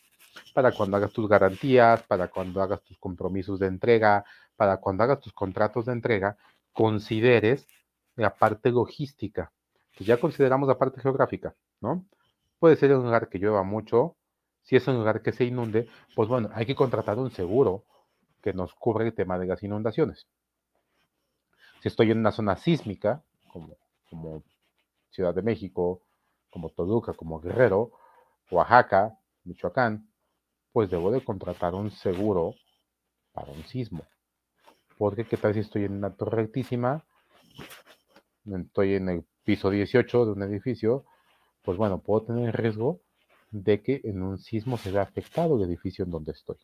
para 0.52 0.72
cuando 0.72 0.96
hagas 0.96 1.12
tus 1.12 1.28
garantías, 1.28 2.02
para 2.02 2.28
cuando 2.28 2.62
hagas 2.62 2.82
tus 2.82 2.98
compromisos 2.98 3.58
de 3.58 3.66
entrega, 3.66 4.24
para 4.56 4.78
cuando 4.78 5.04
hagas 5.04 5.20
tus 5.20 5.32
contratos 5.32 5.86
de 5.86 5.92
entrega, 5.92 6.36
consideres 6.72 7.66
la 8.16 8.34
parte 8.34 8.70
logística, 8.70 9.52
que 9.92 10.04
ya 10.04 10.18
consideramos 10.18 10.68
la 10.68 10.78
parte 10.78 11.00
geográfica, 11.00 11.54
¿no? 11.80 12.04
Puede 12.58 12.76
ser 12.76 12.94
un 12.94 13.04
lugar 13.04 13.28
que 13.28 13.38
llueva 13.38 13.62
mucho, 13.62 14.16
si 14.62 14.76
es 14.76 14.86
un 14.88 14.96
lugar 14.96 15.22
que 15.22 15.32
se 15.32 15.44
inunde, 15.44 15.88
pues 16.14 16.28
bueno, 16.28 16.50
hay 16.54 16.66
que 16.66 16.74
contratar 16.74 17.18
un 17.18 17.30
seguro 17.30 17.84
que 18.42 18.52
nos 18.52 18.74
cubre 18.74 19.06
el 19.06 19.14
tema 19.14 19.38
de 19.38 19.46
las 19.46 19.62
inundaciones. 19.62 20.26
Si 21.82 21.88
estoy 21.88 22.10
en 22.10 22.18
una 22.18 22.32
zona 22.32 22.56
sísmica, 22.56 23.22
como, 23.52 23.76
como 24.08 24.42
Ciudad 25.10 25.34
de 25.34 25.42
México, 25.42 26.00
como 26.50 26.70
Toluca, 26.70 27.12
como 27.12 27.40
Guerrero, 27.40 27.92
Oaxaca, 28.50 29.18
Michoacán, 29.44 30.08
pues 30.74 30.90
debo 30.90 31.12
de 31.12 31.22
contratar 31.22 31.72
un 31.72 31.92
seguro 31.92 32.56
para 33.32 33.52
un 33.52 33.62
sismo. 33.62 34.02
Porque 34.98 35.24
qué 35.24 35.36
tal 35.36 35.54
si 35.54 35.60
estoy 35.60 35.84
en 35.84 35.92
una 35.92 36.10
torre 36.16 36.42
altísima, 36.42 37.04
estoy 38.44 38.94
en 38.94 39.08
el 39.08 39.24
piso 39.44 39.70
18 39.70 40.26
de 40.26 40.32
un 40.32 40.42
edificio, 40.42 41.04
pues 41.62 41.78
bueno, 41.78 42.00
puedo 42.00 42.24
tener 42.24 42.56
riesgo 42.56 42.98
de 43.52 43.82
que 43.82 44.00
en 44.02 44.20
un 44.20 44.38
sismo 44.38 44.76
se 44.76 44.90
vea 44.90 45.02
afectado 45.02 45.56
el 45.56 45.62
edificio 45.62 46.04
en 46.04 46.10
donde 46.10 46.32
estoy. 46.32 46.56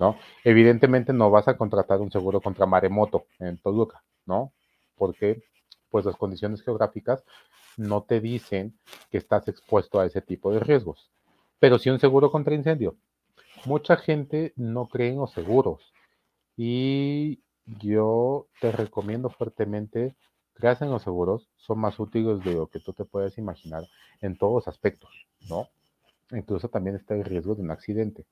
¿no? 0.00 0.16
Evidentemente 0.42 1.12
no 1.12 1.30
vas 1.30 1.46
a 1.46 1.56
contratar 1.56 2.00
un 2.00 2.10
seguro 2.10 2.40
contra 2.40 2.66
maremoto 2.66 3.26
en 3.38 3.58
Toluca, 3.58 4.02
¿no? 4.26 4.52
Porque 4.96 5.44
pues 5.88 6.04
las 6.04 6.16
condiciones 6.16 6.62
geográficas 6.62 7.22
no 7.76 8.02
te 8.02 8.20
dicen 8.20 8.76
que 9.08 9.18
estás 9.18 9.46
expuesto 9.46 10.00
a 10.00 10.06
ese 10.06 10.20
tipo 10.20 10.52
de 10.52 10.58
riesgos. 10.58 11.12
Pero 11.60 11.78
sí 11.78 11.90
un 11.90 12.00
seguro 12.00 12.32
contra 12.32 12.56
incendio. 12.56 12.96
Mucha 13.66 13.96
gente 13.96 14.52
no 14.56 14.86
cree 14.86 15.10
en 15.10 15.18
los 15.18 15.32
seguros 15.32 15.92
y 16.56 17.40
yo 17.66 18.46
te 18.60 18.70
recomiendo 18.70 19.28
fuertemente 19.28 20.14
creas 20.54 20.80
en 20.82 20.90
los 20.90 21.02
seguros, 21.02 21.48
son 21.56 21.80
más 21.80 21.98
útiles 21.98 22.42
de 22.44 22.54
lo 22.54 22.68
que 22.68 22.80
tú 22.80 22.92
te 22.92 23.04
puedes 23.04 23.38
imaginar 23.38 23.84
en 24.20 24.38
todos 24.38 24.54
los 24.54 24.68
aspectos, 24.68 25.10
¿no? 25.48 25.68
Incluso 26.30 26.68
también 26.68 26.96
está 26.96 27.14
el 27.14 27.24
riesgo 27.24 27.54
de 27.54 27.62
un 27.62 27.70
accidente. 27.70 28.24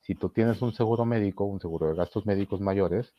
Si 0.00 0.14
tú 0.14 0.30
tienes 0.30 0.62
un 0.62 0.72
seguro 0.72 1.04
médico, 1.04 1.44
un 1.44 1.60
seguro 1.60 1.88
de 1.88 1.96
gastos 1.96 2.24
médicos 2.24 2.60
mayores, 2.60 3.12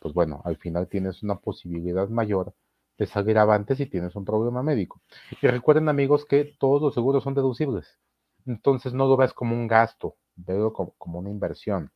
pues 0.00 0.14
bueno, 0.14 0.42
al 0.44 0.56
final 0.56 0.88
tienes 0.88 1.22
una 1.22 1.36
posibilidad 1.36 2.08
mayor 2.08 2.54
de 2.98 3.06
salir 3.06 3.38
avante 3.38 3.76
si 3.76 3.86
tienes 3.86 4.16
un 4.16 4.24
problema 4.24 4.62
médico. 4.62 5.00
Y 5.40 5.46
recuerden 5.46 5.88
amigos 5.88 6.24
que 6.24 6.56
todos 6.58 6.82
los 6.82 6.94
seguros 6.94 7.22
son 7.22 7.34
deducibles. 7.34 7.98
Entonces 8.46 8.94
no 8.94 9.06
lo 9.06 9.16
ves 9.16 9.32
como 9.32 9.54
un 9.54 9.68
gasto, 9.68 10.16
veo 10.36 10.72
como, 10.72 10.92
como 10.98 11.18
una 11.18 11.30
inversión. 11.30 11.90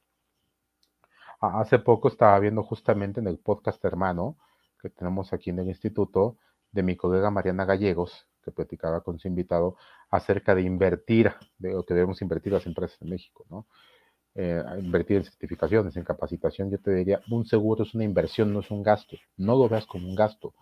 Hace 1.41 1.79
poco 1.79 2.09
estaba 2.09 2.39
viendo 2.39 2.63
justamente 2.63 3.21
en 3.21 3.27
el 3.27 3.39
podcast 3.39 3.83
hermano 3.85 4.37
que 4.81 4.91
tenemos 4.91 5.33
aquí 5.33 5.51
en 5.51 5.61
el 5.61 5.69
instituto 5.69 6.37
de 6.73 6.83
mi 6.83 6.97
colega 6.97 7.31
Mariana 7.31 7.65
Gallegos, 7.65 8.27
que 8.43 8.51
platicaba 8.51 9.03
con 9.03 9.19
su 9.19 9.29
invitado 9.29 9.77
acerca 10.11 10.55
de 10.55 10.63
invertir, 10.63 11.33
de 11.59 11.73
lo 11.73 11.85
que 11.85 11.95
debemos 11.95 12.23
invertir 12.23 12.53
las 12.53 12.67
empresas 12.67 13.01
en 13.03 13.11
México, 13.11 13.45
¿no? 13.51 13.67
Eh, 14.35 14.63
invertir 14.79 15.19
en 15.19 15.25
certificaciones, 15.25 15.97
en 15.97 16.05
capacitación, 16.05 16.71
yo 16.71 16.79
te 16.79 16.93
diría, 16.93 17.21
un 17.31 17.45
seguro 17.45 17.83
es 17.83 17.95
una 17.95 18.05
inversión, 18.05 18.53
no 18.53 18.61
es 18.61 18.71
un 18.71 18.83
gasto. 18.83 19.17
No 19.37 19.57
lo 19.57 19.69
veas 19.69 19.87
como 19.87 20.09
un 20.09 20.15
gasto. 20.15 20.55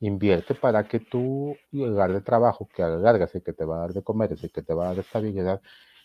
Invierte 0.00 0.54
para 0.54 0.86
que 0.86 1.00
tu 1.00 1.56
lugar 1.72 2.12
de 2.12 2.20
trabajo, 2.20 2.68
que 2.68 2.82
a 2.82 2.88
la 2.88 2.98
larga 2.98 3.28
el 3.32 3.42
que 3.42 3.52
te 3.52 3.64
va 3.64 3.76
a 3.76 3.80
dar 3.80 3.92
de 3.94 4.02
comer, 4.02 4.32
es 4.32 4.44
el 4.44 4.52
que 4.52 4.62
te 4.62 4.74
va 4.74 4.84
a 4.84 4.88
dar 4.88 4.98
estabilidad, 4.98 5.60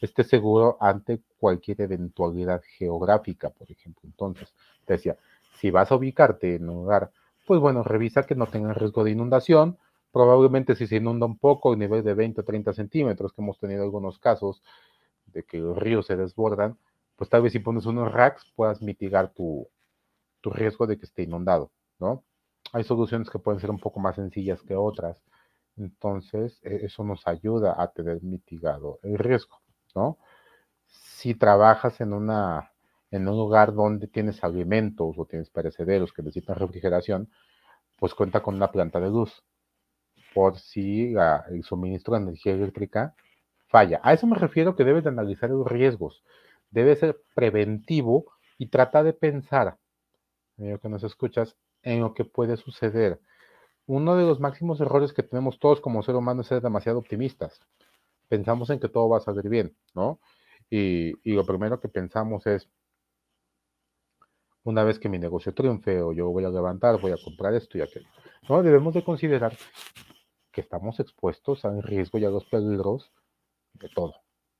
esté 0.05 0.24
seguro 0.24 0.77
ante 0.79 1.22
cualquier 1.38 1.81
eventualidad 1.81 2.62
geográfica, 2.77 3.50
por 3.50 3.72
ejemplo. 3.72 4.01
Entonces, 4.05 4.53
te 4.86 4.93
decía, 4.93 5.17
si 5.60 5.72
vas 5.72 5.91
a 5.91 5.95
ubicarte 5.95 6.55
en 6.55 6.69
un 6.69 6.75
lugar, 6.83 7.12
pues 7.45 7.60
bueno, 7.60 7.83
revisa 7.83 8.24
que 8.24 8.36
no 8.36 8.48
tenga 8.48 8.74
riesgo 8.74 9.03
de 9.03 9.12
inundación. 9.12 9.77
Probablemente 10.12 10.75
si 10.75 10.88
se 10.88 10.98
inunda 10.98 11.25
un 11.25 11.38
poco, 11.38 11.74
a 11.74 11.75
nivel 11.75 12.03
de 12.03 12.13
20 12.13 12.41
o 12.41 12.43
30 12.43 12.74
centímetros, 12.74 13.33
que 13.33 13.41
hemos 13.41 13.57
tenido 13.60 13.83
algunos 13.83 14.19
casos 14.19 14.62
de 15.27 15.43
que 15.43 15.57
los 15.57 15.77
ríos 15.77 16.05
se 16.05 16.15
desbordan, 16.15 16.77
pues 17.15 17.29
tal 17.29 17.41
vez 17.41 17.53
si 17.53 17.60
pones 17.60 17.86
unos 17.86 18.12
racks 18.12 18.45
puedas 18.55 18.81
mitigar 18.81 19.33
tu, 19.33 19.67
riesgo 20.43 20.88
de 20.88 20.98
que 20.98 21.05
esté 21.05 21.24
inundado, 21.24 21.72
¿no? 22.00 22.24
Hay 22.74 22.83
soluciones 22.83 23.29
que 23.29 23.39
pueden 23.39 23.62
ser 23.62 23.72
un 23.72 23.79
poco 23.79 24.00
más 24.00 24.15
sencillas 24.15 24.62
que 24.62 24.75
otras, 24.75 25.17
entonces 25.77 26.60
e, 26.63 26.86
eso 26.86 27.03
nos 27.03 27.25
ayuda 27.27 27.81
a 27.81 27.88
tener 27.91 28.22
mitigado 28.24 29.00
el 29.03 29.17
riesgo, 29.17 29.62
Si 30.88 31.36
trabajas 31.36 32.02
en 32.02 32.14
una 32.14 32.72
en 33.12 33.28
un 33.28 33.38
lugar 33.38 33.74
donde 33.74 34.08
tienes 34.08 34.44
alimentos 34.44 35.16
o 35.18 35.26
tienes 35.26 35.50
perecederos 35.52 36.12
que 36.12 36.24
necesitan 36.24 36.56
refrigeración, 36.56 37.30
pues 38.00 38.16
cuenta 38.16 38.42
con 38.42 38.56
una 38.56 38.72
planta 38.72 39.00
de 39.00 39.10
luz 39.10 39.44
por 40.34 40.58
si 40.58 41.14
el 41.52 41.64
suministro 41.64 42.16
de 42.16 42.24
energía 42.24 42.54
eléctrica 42.54 43.14
falla. 43.68 44.00
A 44.04 44.14
eso 44.14 44.26
me 44.26 44.36
refiero 44.36 44.76
que 44.76 44.84
debes 44.84 45.04
de 45.04 45.12
analizar 45.12 45.52
los 45.52 45.68
riesgos 45.68 46.24
debe 46.74 46.96
ser 46.96 47.22
preventivo 47.36 48.26
y 48.58 48.68
trata 48.68 49.04
de 49.04 49.14
pensar, 49.14 49.78
amigo 50.58 50.80
que 50.80 50.90
nos 50.90 51.04
escuchas, 51.04 51.56
en 51.84 52.02
lo 52.02 52.14
que 52.14 52.26
puede 52.26 52.58
suceder. 52.58 53.20
Uno 53.86 54.16
de 54.16 54.26
los 54.26 54.40
máximos 54.40 54.82
errores 54.82 55.14
que 55.14 55.24
tenemos 55.24 55.60
todos 55.60 55.82
como 55.82 56.02
ser 56.02 56.16
humanos 56.16 56.46
es 56.46 56.50
ser 56.50 56.62
demasiado 56.62 56.98
optimistas. 56.98 57.62
Pensamos 58.34 58.72
en 58.72 58.80
que 58.80 58.90
todo 58.90 59.10
va 59.10 59.18
a 59.18 59.22
salir 59.22 59.48
bien, 59.48 59.78
¿no? 59.94 60.20
Y, 60.68 61.13
y 61.22 61.36
lo 61.36 61.46
primero 61.46 61.80
que 61.80 61.88
pensamos 61.88 62.48
es, 62.48 62.68
una 64.63 64.84
vez 64.84 64.98
que 64.98 65.08
mi 65.08 65.20
negocio 65.20 65.54
triunfe 65.54 66.02
o 66.02 66.13
yo 66.13 66.32
voy 66.32 66.44
a 66.44 66.50
levantar, 66.50 67.00
voy 67.00 67.12
a 67.12 67.24
comprar 67.24 67.54
esto 67.54 67.78
y 67.78 67.82
aquello. 67.82 68.08
No, 68.50 68.63
debemos 68.63 68.96
de 68.96 69.04
considerar 69.04 69.56
que 70.52 70.62
estamos 70.62 71.00
expuestos 71.00 71.63
al 71.63 71.84
riesgo 71.84 72.18
y 72.18 72.25
a 72.25 72.32
los 72.32 72.44
peligros 72.46 73.12
de 73.74 73.90
todo. 73.90 74.16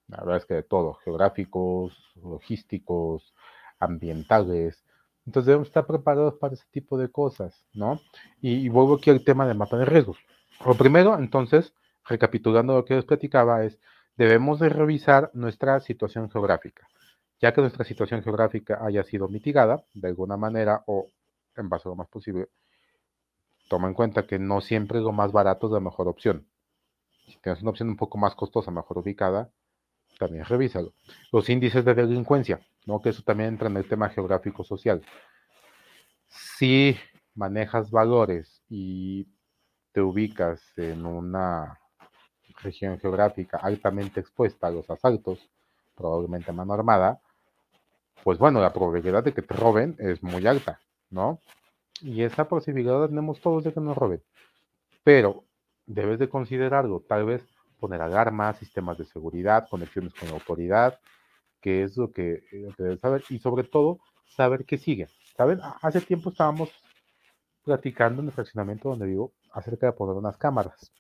La 0.08 0.18
verdad 0.18 0.38
es 0.38 0.46
que 0.46 0.53
de 0.53 0.63
todo, 0.63 0.94
geográficos, 1.03 1.98
logísticos, 2.13 3.34
ambientales. 3.80 4.86
Entonces 5.25 5.48
debemos 5.48 5.70
estar 5.70 5.88
preparados 5.88 6.36
para 6.36 6.53
ese 6.53 6.65
tipo 6.70 6.96
de 6.96 7.10
cosas, 7.10 7.65
¿no? 7.74 8.00
Y, 8.39 8.70
vuelvo 8.70 8.98
aquí 8.98 9.10
al 9.10 9.24
tema 9.24 9.48
de 9.48 9.56
mapa 9.56 9.77
de 9.77 9.86
riesgos. 9.86 10.20
Lo 10.63 10.75
primero, 10.75 11.18
entonces, 11.18 11.74
recapitulando 12.05 12.75
lo 12.75 12.86
que 12.86 12.95
les 12.95 13.05
platicaba, 13.05 13.63
es 13.63 13.79
debemos 14.15 14.60
de 14.60 14.69
revisar 14.69 15.31
nuestra 15.33 15.79
situación 15.79 16.29
geográfica. 16.29 16.88
Ya 17.41 17.53
que 17.53 17.62
nuestra 17.62 17.83
situación 17.83 18.24
geográfica 18.24 18.79
haya 18.81 19.03
sido 19.03 19.27
mitigada 19.27 19.83
de 19.93 20.07
alguna 20.07 20.38
manera 20.38 20.83
o 20.88 21.07
en 21.55 21.69
base 21.69 21.88
a 21.88 21.91
lo 21.91 21.95
más 21.95 22.07
posible, 22.07 22.48
toma 23.69 23.88
en 23.88 23.93
cuenta 23.93 24.25
que 24.25 24.39
no 24.39 24.62
siempre 24.62 25.00
lo 25.00 25.12
más 25.12 25.31
barato 25.31 25.67
es 25.67 25.74
la 25.74 25.79
mejor 25.79 26.07
opción. 26.07 26.48
Si 27.27 27.38
tienes 27.41 27.62
una 27.62 27.72
opción 27.72 27.89
un 27.89 27.98
poco 27.98 28.17
más 28.17 28.36
costosa, 28.36 28.72
mejor 28.72 28.98
ubicada, 28.98 29.51
también 30.19 30.45
revísalo. 30.45 30.93
Los 31.31 31.50
índices 31.50 31.83
de 31.86 31.93
delincuencia, 31.93 32.60
¿no? 32.86 33.01
que 33.01 33.10
eso 33.10 33.24
también 33.24 33.50
entra 33.50 33.69
en 33.69 33.77
el 33.77 33.88
tema 33.88 34.10
geográfico 34.10 34.63
social. 34.63 35.03
Si 36.27 36.95
manejas 37.36 37.91
valores 37.91 38.63
y 38.69 39.27
te 39.91 40.01
ubicas 40.01 40.62
en 40.77 41.05
una 41.05 41.79
región 42.63 43.00
geográfica 43.00 43.58
altamente 43.58 44.20
expuesta 44.20 44.67
a 44.67 44.72
los 44.72 44.89
asaltos, 44.89 45.50
probablemente 45.96 46.51
a 46.51 46.53
mano 46.53 46.74
armada, 46.74 47.20
pues 48.24 48.39
bueno, 48.39 48.62
la 48.62 48.74
probabilidad 48.74 49.24
de 49.24 49.34
que 49.34 49.41
te 49.41 49.53
roben 49.53 49.96
es 50.00 50.24
muy 50.24 50.48
alta, 50.48 50.79
¿no? 51.10 51.39
Y 52.01 52.24
esa 52.24 52.48
posibilidad 52.48 53.08
tenemos 53.08 53.39
todos 53.41 53.63
de 53.63 53.74
que 53.74 53.79
nos 53.79 53.98
roben. 53.98 54.22
Pero 55.03 55.43
debes 55.86 56.20
de 56.20 56.29
considerarlo, 56.29 57.01
tal 57.01 57.25
vez 57.25 57.43
poner 57.79 58.01
alarmas, 58.01 58.58
sistemas 58.58 58.98
de 58.98 59.05
seguridad, 59.05 59.67
conexiones 59.70 60.13
con 60.13 60.29
la 60.29 60.36
autoridad, 60.36 61.00
que 61.60 61.84
es 61.84 61.98
lo 61.98 62.12
que, 62.12 62.43
debes 62.77 63.00
saber, 63.01 63.24
y 63.29 63.39
sobre 63.39 63.63
todo, 63.63 64.00
saber 64.25 64.65
qué 64.65 64.77
sigue. 64.77 65.08
¿Saben? 65.36 65.60
Hace 65.82 66.01
tiempo 66.01 66.29
estábamos 66.29 66.70
platicando 67.63 68.22
en 68.22 68.27
el 68.27 68.34
fraccionamiento 68.34 68.89
donde 68.89 69.08
vivo 69.08 69.34
acerca 69.51 69.88
de 69.88 69.93
poner 69.93 70.15
unas 70.15 70.38
cámaras. 70.38 70.91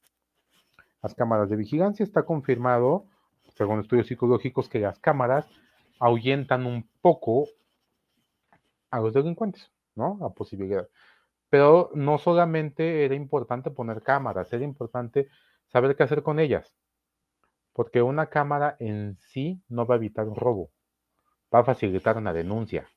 Las 1.03 1.13
cámaras 1.15 1.49
de 1.49 1.57
vigilancia 1.57 2.03
está 2.03 2.23
confirmado, 2.23 3.05
según 3.57 3.81
estudios 3.81 4.07
psicológicos, 4.07 4.69
que 4.69 4.79
las 4.79 4.99
cámaras 4.99 5.45
ahuyentan 5.99 6.65
un 6.65 6.87
poco 7.01 7.49
a 8.89 9.01
los 9.01 9.13
delincuentes, 9.13 9.69
¿no? 9.95 10.17
La 10.21 10.29
posibilidad. 10.29 10.87
Pero 11.49 11.91
no 11.93 12.17
solamente 12.17 13.03
era 13.03 13.15
importante 13.15 13.69
poner 13.69 14.01
cámaras, 14.01 14.51
era 14.53 14.63
importante 14.63 15.27
saber 15.67 15.95
qué 15.95 16.03
hacer 16.03 16.23
con 16.23 16.39
ellas. 16.39 16.73
Porque 17.73 18.01
una 18.01 18.27
cámara 18.27 18.77
en 18.79 19.17
sí 19.17 19.61
no 19.67 19.85
va 19.85 19.95
a 19.95 19.97
evitar 19.97 20.27
un 20.27 20.35
robo, 20.35 20.71
va 21.53 21.59
a 21.59 21.65
facilitar 21.65 22.17
una 22.17 22.31
denuncia 22.31 22.87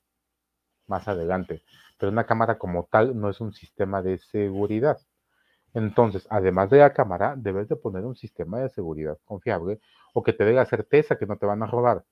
más 0.86 1.08
adelante. 1.08 1.64
Pero 1.98 2.12
una 2.12 2.25
cámara 2.25 2.56
como 2.56 2.84
tal 2.84 3.18
no 3.18 3.30
es 3.30 3.40
un 3.40 3.52
sistema 3.52 4.00
de 4.00 4.18
seguridad. 4.18 4.98
Entonces, 5.76 6.26
además 6.30 6.71
de 6.71 6.78
la 6.78 6.95
cámara, 6.95 7.35
debes 7.37 7.68
de 7.68 7.76
poner 7.76 8.06
un 8.06 8.16
sistema 8.16 8.61
de 8.61 8.71
seguridad 8.71 9.18
confiable 9.26 9.78
o 10.14 10.23
que 10.23 10.33
te 10.33 10.47
dé 10.47 10.54
la 10.54 10.64
certeza 10.64 11.18
que 11.18 11.26
no 11.26 11.37
te 11.37 11.45
van 11.45 11.62
a 11.62 11.66
robar. 11.66 12.02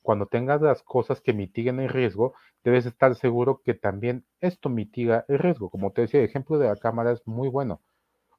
Cuando 0.00 0.24
tengas 0.24 0.62
las 0.62 0.82
cosas 0.82 1.20
que 1.20 1.34
mitiguen 1.34 1.78
el 1.78 1.90
riesgo, 1.90 2.32
debes 2.64 2.86
estar 2.86 3.14
seguro 3.14 3.60
que 3.62 3.74
también 3.74 4.24
esto 4.40 4.70
mitiga 4.70 5.26
el 5.28 5.40
riesgo. 5.40 5.68
Como 5.68 5.92
te 5.92 6.00
decía, 6.00 6.20
el 6.20 6.26
ejemplo 6.26 6.56
de 6.56 6.68
la 6.68 6.76
cámara 6.76 7.12
es 7.12 7.20
muy 7.26 7.50
bueno. 7.50 7.82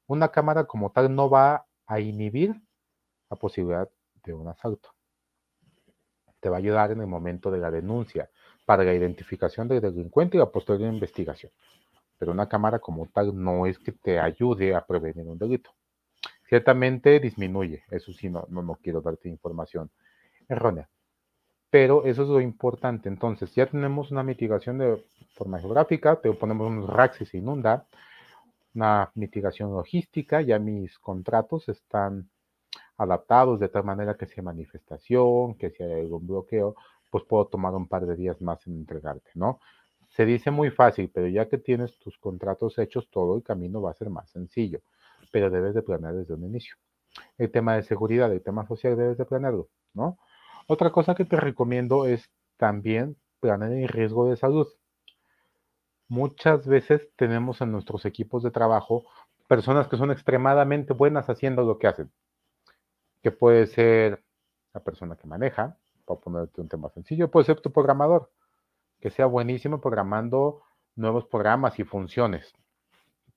Una 0.08 0.30
cámara 0.30 0.64
como 0.64 0.92
tal 0.92 1.14
no 1.14 1.30
va 1.30 1.68
a 1.86 2.00
inhibir 2.00 2.60
la 3.30 3.38
posibilidad 3.38 3.88
de 4.24 4.34
un 4.34 4.48
asalto. 4.48 4.90
Te 6.40 6.50
va 6.50 6.56
a 6.56 6.60
ayudar 6.60 6.90
en 6.90 7.02
el 7.02 7.08
momento 7.08 7.52
de 7.52 7.60
la 7.60 7.70
denuncia, 7.70 8.32
para 8.66 8.84
la 8.84 8.96
identificación 8.96 9.68
del 9.68 9.82
delincuente 9.82 10.36
y 10.36 10.40
la 10.40 10.52
posterior 10.52 10.92
investigación 10.92 11.52
pero 12.18 12.32
una 12.32 12.50
cámara 12.50 12.80
como 12.80 13.08
tal 13.08 13.36
no 13.36 13.66
es 13.66 13.80
que 13.80 13.92
te 13.92 14.20
ayude 14.20 14.76
a 14.76 14.86
prevenir 14.86 15.28
un 15.28 15.38
delito. 15.38 15.72
Ciertamente 16.48 17.20
disminuye, 17.20 17.84
eso 17.92 18.14
sí, 18.14 18.30
no, 18.30 18.46
no, 18.50 18.76
quiero 18.82 19.02
darte 19.02 19.30
información 19.30 19.92
errónea. 20.48 20.90
Pero 21.70 22.06
eso 22.06 22.24
es 22.24 22.30
lo 22.30 22.40
importante. 22.40 23.10
Entonces, 23.10 23.54
ya 23.54 23.66
tenemos 23.66 24.12
una 24.12 24.24
mitigación 24.24 24.78
de 24.78 25.04
forma 25.36 25.60
geográfica, 25.60 26.16
te 26.16 26.32
ponemos 26.32 26.68
unos 26.68 26.90
racks 26.90 27.22
y 27.22 27.26
se 27.26 27.38
inunda, 27.38 27.86
una 28.74 29.12
mitigación 29.16 29.72
logística, 29.74 30.42
ya 30.42 30.60
mis 30.60 30.98
contratos 31.00 31.68
están 31.68 32.30
adaptados 32.98 33.60
de 33.60 33.70
tal 33.70 33.84
manera 33.84 34.16
que 34.16 34.26
si 34.26 34.40
hay 34.40 34.46
manifestación, 34.46 35.56
que 35.56 35.70
si 35.72 35.84
hay 35.84 36.02
algún 36.02 36.26
bloqueo, 36.26 36.76
pues 37.12 37.24
puedo 37.26 37.46
tomar 37.48 37.74
un 37.74 37.88
par 37.88 38.06
de 38.06 38.16
días 38.16 38.42
más 38.42 38.66
en 38.68 38.76
entregarte, 38.78 39.32
¿no? 39.36 39.60
Se 40.10 40.26
dice 40.26 40.52
muy 40.52 40.72
fácil, 40.72 41.12
pero 41.14 41.28
ya 41.28 41.48
que 41.48 41.58
tienes 41.58 41.98
tus 42.00 42.18
contratos 42.18 42.78
hechos, 42.80 43.10
todo 43.10 43.36
el 43.36 43.44
camino 43.44 43.82
va 43.82 43.92
a 43.92 43.96
ser 43.96 44.10
más 44.10 44.30
sencillo, 44.30 44.82
pero 45.32 45.50
debes 45.50 45.74
de 45.74 45.82
planear 45.82 46.16
desde 46.16 46.34
un 46.34 46.44
inicio. 46.44 46.76
El 47.38 47.52
tema 47.52 47.76
de 47.76 47.84
seguridad, 47.84 48.32
el 48.32 48.42
tema 48.42 48.66
social, 48.68 48.96
debes 48.96 49.18
de 49.18 49.26
planearlo, 49.26 49.70
¿no? 49.94 50.18
Otra 50.68 50.92
cosa 50.92 51.16
que 51.16 51.26
te 51.26 51.38
recomiendo 51.38 52.06
es 52.06 52.30
también 52.58 53.18
planear 53.40 53.72
el 53.72 53.88
riesgo 53.88 54.30
de 54.30 54.38
salud. 54.38 54.68
Muchas 56.08 56.66
veces 56.68 57.10
tenemos 57.16 57.62
en 57.62 57.72
nuestros 57.72 58.06
equipos 58.06 58.44
de 58.44 58.52
trabajo 58.52 59.06
personas 59.48 59.88
que 59.88 59.98
son 59.98 60.12
extremadamente 60.12 60.94
buenas 60.94 61.30
haciendo 61.30 61.64
lo 61.64 61.80
que 61.80 61.88
hacen, 61.88 62.12
que 63.22 63.32
puede 63.32 63.68
ser 63.68 64.24
la 64.74 64.82
persona 64.82 65.16
que 65.16 65.28
maneja, 65.28 65.78
para 66.06 66.20
ponerte 66.20 66.62
un 66.62 66.70
tema 66.70 66.90
sencillo, 66.90 67.30
puede 67.30 67.46
ser 67.46 67.60
tu 67.62 67.72
programador, 67.72 68.32
que 69.00 69.10
sea 69.10 69.26
buenísimo 69.26 69.80
programando 69.80 70.62
nuevos 70.96 71.26
programas 71.26 71.80
y 71.80 71.84
funciones. 71.84 72.54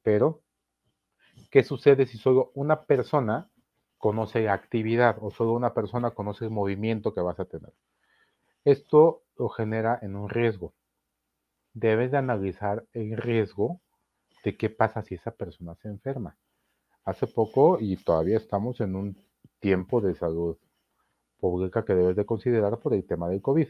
Pero, 0.03 0.41
¿qué 1.51 1.63
sucede 1.63 2.07
si 2.07 2.19
solo 2.19 2.51
una 2.55 2.85
persona 2.85 3.51
conoce 3.99 4.49
actividad 4.49 5.19
o 5.21 5.31
solo 5.31 5.53
una 5.53 5.75
persona 5.75 6.13
conoce 6.13 6.47
el 6.47 6.51
movimiento 6.51 7.13
que 7.13 7.21
vas 7.21 7.39
a 7.39 7.45
tener? 7.45 7.73
Esto 8.65 9.23
lo 9.37 9.49
genera 9.49 9.99
en 10.03 10.17
un 10.17 10.29
riesgo. 10.29 10.75
Debes 11.73 12.11
de 12.11 12.19
analizar 12.19 12.85
el 12.93 13.17
riesgo 13.17 13.81
de 14.45 14.57
qué 14.57 14.71
pasa 14.71 15.03
si 15.03 15.15
esa 15.15 15.31
persona 15.31 15.75
se 15.77 15.89
enferma. 15.89 16.37
Hace 17.05 17.27
poco, 17.27 17.79
y 17.81 17.97
todavía 17.97 18.37
estamos 18.37 18.81
en 18.81 18.97
un 18.97 19.17
tiempo 19.61 20.01
de 20.01 20.15
salud 20.15 20.59
pública 21.39 21.85
que 21.85 21.95
debes 21.95 22.17
de 22.17 22.27
considerar 22.27 22.79
por 22.79 22.95
el 22.95 23.07
tema 23.07 23.29
del 23.29 23.41
COVID. 23.41 23.69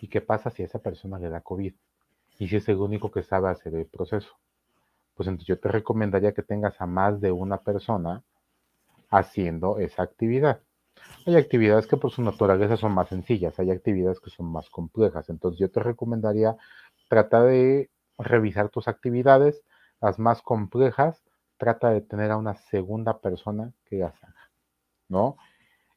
¿Y 0.00 0.08
qué 0.08 0.20
pasa 0.20 0.50
si 0.50 0.62
a 0.62 0.66
esa 0.66 0.78
persona 0.78 1.18
le 1.18 1.28
da 1.28 1.40
COVID? 1.40 1.74
Y 2.38 2.48
si 2.48 2.56
es 2.56 2.68
el 2.68 2.76
único 2.76 3.10
que 3.10 3.22
sabe 3.22 3.48
hacer 3.48 3.74
el 3.74 3.86
proceso. 3.86 4.30
Pues 5.14 5.28
entonces 5.28 5.46
yo 5.46 5.58
te 5.58 5.68
recomendaría 5.68 6.32
que 6.32 6.42
tengas 6.42 6.80
a 6.80 6.86
más 6.86 7.20
de 7.20 7.30
una 7.30 7.58
persona 7.58 8.22
haciendo 9.10 9.78
esa 9.78 10.02
actividad. 10.02 10.60
Hay 11.26 11.36
actividades 11.36 11.86
que 11.86 11.96
por 11.96 12.10
su 12.10 12.22
naturaleza 12.22 12.76
son 12.76 12.92
más 12.92 13.08
sencillas, 13.08 13.58
hay 13.58 13.70
actividades 13.70 14.20
que 14.20 14.30
son 14.30 14.46
más 14.46 14.68
complejas. 14.70 15.28
Entonces 15.28 15.58
yo 15.58 15.70
te 15.70 15.80
recomendaría 15.80 16.56
trata 17.08 17.42
de 17.44 17.90
revisar 18.18 18.70
tus 18.70 18.88
actividades, 18.88 19.62
las 20.00 20.18
más 20.18 20.42
complejas, 20.42 21.22
trata 21.56 21.90
de 21.90 22.00
tener 22.00 22.30
a 22.30 22.36
una 22.36 22.54
segunda 22.54 23.18
persona 23.20 23.72
que 23.84 23.98
las 23.98 24.22
haga, 24.22 24.50
¿no? 25.08 25.36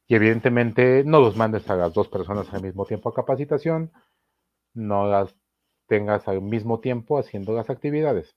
Y 0.08 0.14
evidentemente 0.14 1.04
no 1.04 1.20
los 1.20 1.36
mandes 1.36 1.68
a 1.70 1.76
las 1.76 1.92
dos 1.92 2.08
personas 2.08 2.52
al 2.52 2.62
mismo 2.62 2.86
tiempo 2.86 3.10
a 3.10 3.14
capacitación, 3.14 3.92
no 4.74 5.06
las 5.06 5.36
tengas 5.86 6.26
al 6.28 6.40
mismo 6.40 6.80
tiempo 6.80 7.18
haciendo 7.18 7.52
las 7.52 7.70
actividades. 7.70 8.34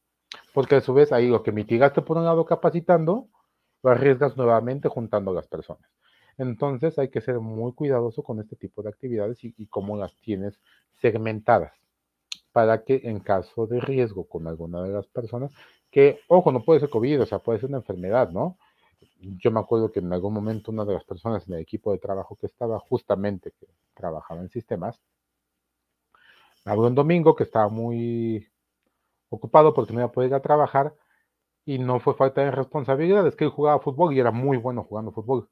Porque 0.54 0.76
a 0.76 0.82
su 0.82 0.94
vez 0.94 1.12
ahí 1.12 1.28
lo 1.28 1.44
que 1.44 1.52
mitigaste 1.52 2.02
por 2.02 2.18
un 2.18 2.26
lado 2.26 2.46
capacitando, 2.46 3.28
lo 3.84 3.90
arriesgas 3.90 4.38
nuevamente 4.38 4.90
juntando 4.90 5.32
a 5.32 5.36
las 5.36 5.48
personas. 5.48 5.90
Entonces 6.38 7.00
hay 7.00 7.10
que 7.10 7.22
ser 7.22 7.40
muy 7.40 7.74
cuidadoso 7.74 8.22
con 8.22 8.40
este 8.40 8.56
tipo 8.56 8.84
de 8.84 8.90
actividades 8.90 9.44
y, 9.44 9.54
y 9.58 9.68
cómo 9.68 9.98
las 9.98 10.16
tienes 10.18 10.60
segmentadas 11.02 11.74
para 12.52 12.84
que 12.84 13.02
en 13.04 13.20
caso 13.20 13.68
de 13.68 13.80
riesgo 13.80 14.28
con 14.28 14.48
alguna 14.48 14.84
de 14.84 14.90
las 14.90 15.08
personas, 15.08 15.52
que, 15.90 16.20
ojo, 16.28 16.52
no 16.52 16.64
puede 16.64 16.80
ser 16.80 16.90
COVID, 16.90 17.22
o 17.22 17.26
sea, 17.26 17.40
puede 17.40 17.60
ser 17.60 17.70
una 17.70 17.80
enfermedad, 17.80 18.30
¿no? 18.30 18.58
Yo 19.20 19.52
me 19.52 19.60
acuerdo 19.60 19.92
que 19.92 20.00
en 20.00 20.12
algún 20.14 20.34
momento 20.34 20.72
una 20.72 20.86
de 20.86 20.94
las 20.94 21.04
personas 21.04 21.48
en 21.48 21.56
el 21.56 21.62
equipo 21.62 21.92
de 21.92 22.00
trabajo 22.00 22.36
que 22.36 22.48
estaba 22.48 22.80
justamente 22.80 23.52
que 23.60 23.68
trabajaba 23.94 24.42
en 24.42 24.50
sistemas, 24.50 25.00
habló 26.66 26.88
un 26.88 26.96
domingo 26.96 27.36
que 27.36 27.44
estaba 27.44 27.70
muy 27.70 28.48
ocupado 29.30 29.74
porque 29.74 29.94
no 29.94 30.00
iba 30.00 30.08
a 30.08 30.12
poder 30.12 30.30
ir 30.30 30.36
a 30.36 30.42
trabajar 30.42 30.94
y 31.66 31.80
no 31.80 32.00
fue 32.00 32.16
falta 32.16 32.42
de 32.42 32.52
responsabilidad, 32.52 33.26
es 33.28 33.36
que 33.36 33.46
él 33.46 33.52
jugaba 33.52 33.80
fútbol 33.80 34.14
y 34.14 34.20
era 34.20 34.32
muy 34.32 34.58
bueno 34.58 34.84
jugando 34.84 35.12
fútbol. 35.12 35.50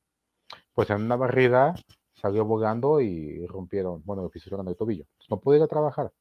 Pues 0.74 0.90
en 0.90 1.04
una 1.04 1.16
barrida 1.16 1.76
salió 2.16 2.46
volando 2.46 3.02
y 3.02 3.46
rompieron, 3.48 4.04
bueno, 4.06 4.24
le 4.24 4.30
fisuraron 4.30 4.68
el 4.68 4.76
tobillo. 4.76 5.06
no 5.30 5.40
pude 5.40 5.58
ir 5.58 5.64
a 5.64 5.68
trabajar 5.68 6.12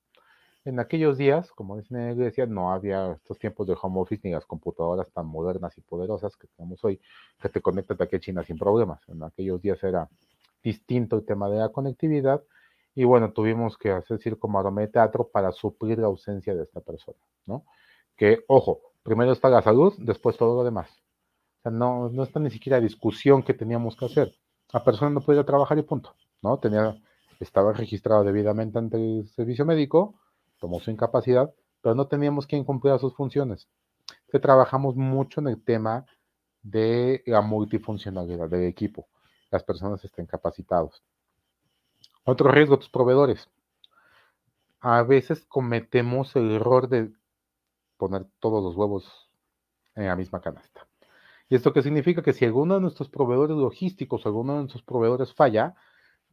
en 0.65 0.81
aquellos 0.81 1.17
días, 1.17 1.51
como 1.53 1.77
dicen 1.77 1.99
en 1.99 2.07
la 2.07 2.13
iglesia, 2.13 2.47
no 2.47 2.73
había 2.73 3.13
estos 3.13 3.39
tiempos 3.39 3.67
de 3.67 3.77
home 3.81 4.01
office 4.01 4.21
ni 4.25 4.33
las 4.35 4.45
computadoras 4.45 5.11
tan 5.13 5.27
modernas 5.27 5.77
y 5.79 5.81
poderosas 5.81 6.37
que 6.37 6.47
tenemos 6.49 6.85
hoy, 6.85 7.01
que 7.41 7.49
te 7.49 7.61
conectan 7.61 7.97
de 7.97 8.05
aquí 8.05 8.17
a 8.17 8.21
China 8.21 8.43
sin 8.43 8.59
problemas. 8.59 9.01
En 9.09 9.23
aquellos 9.23 9.63
días 9.63 9.83
era 9.83 10.09
distinto 10.63 11.17
el 11.17 11.25
tema 11.25 11.49
de 11.49 11.59
la 11.59 11.69
conectividad 11.71 12.43
y 12.95 13.05
bueno, 13.05 13.33
tuvimos 13.33 13.79
que 13.79 13.93
hacer 13.93 14.19
circo, 14.19 14.49
maroma 14.49 14.81
de 14.81 14.89
teatro 14.89 15.29
para 15.29 15.53
suplir 15.53 15.99
la 15.99 16.09
ausencia 16.09 16.55
de 16.55 16.65
esta 16.65 16.81
persona, 16.81 17.19
¿no? 17.47 17.65
Que, 18.17 18.45
ojo, 18.49 18.81
primero 19.05 19.33
está 19.33 19.49
la 19.49 19.63
salud, 19.63 19.95
después 19.99 20.37
todo 20.37 20.57
lo 20.57 20.65
demás. 20.65 20.91
O 21.61 21.63
sea, 21.63 21.71
no, 21.71 22.09
no 22.09 22.25
está 22.25 22.41
ni 22.41 22.51
siquiera 22.51 22.81
discusión 22.81 23.43
que 23.43 23.55
teníamos 23.55 23.97
que 23.97 24.07
hacer. 24.07 24.35
La 24.73 24.83
persona 24.83 25.11
no 25.11 25.21
podía 25.21 25.45
trabajar 25.45 25.79
y 25.79 25.83
punto, 25.83 26.15
¿no? 26.43 26.59
Tenía, 26.59 27.01
estaba 27.39 27.73
registrado 27.73 28.25
debidamente 28.25 28.79
ante 28.79 28.97
el 28.97 29.29
servicio 29.29 29.65
médico, 29.65 30.17
tomó 30.59 30.81
su 30.81 30.91
incapacidad, 30.91 31.53
pero 31.81 31.95
no 31.95 32.07
teníamos 32.07 32.47
quien 32.47 32.65
cumpliera 32.65 32.99
sus 32.99 33.15
funciones. 33.15 33.69
Que 34.31 34.39
trabajamos 34.39 34.97
mucho 34.97 35.41
en 35.41 35.49
el 35.49 35.63
tema 35.63 36.07
de 36.63 37.23
la 37.27 37.41
multifuncionalidad 37.41 38.49
del 38.49 38.65
equipo. 38.65 39.09
Las 39.51 39.65
personas 39.65 40.05
estén 40.05 40.27
capacitados. 40.27 41.03
Otro 42.25 42.51
riesgo, 42.51 42.79
tus 42.79 42.91
proveedores. 42.91 43.49
A 44.81 45.03
veces 45.03 45.45
cometemos 45.47 46.37
el 46.37 46.51
error 46.53 46.89
de 46.89 47.13
poner 47.97 48.27
todos 48.39 48.63
los 48.63 48.77
huevos 48.77 49.31
en 49.95 50.07
la 50.07 50.17
misma 50.17 50.41
canasta. 50.41 50.87
¿Y 51.49 51.55
esto 51.55 51.73
qué 51.73 51.83
significa? 51.83 52.23
Que 52.23 52.35
si 52.35 52.45
alguno 52.45 52.75
de 52.75 52.81
nuestros 52.81 53.09
proveedores 53.09 53.57
logísticos, 53.57 54.27
alguno 54.27 54.53
de 54.53 54.59
nuestros 54.61 54.83
proveedores 54.83 55.33
falla, 55.35 55.75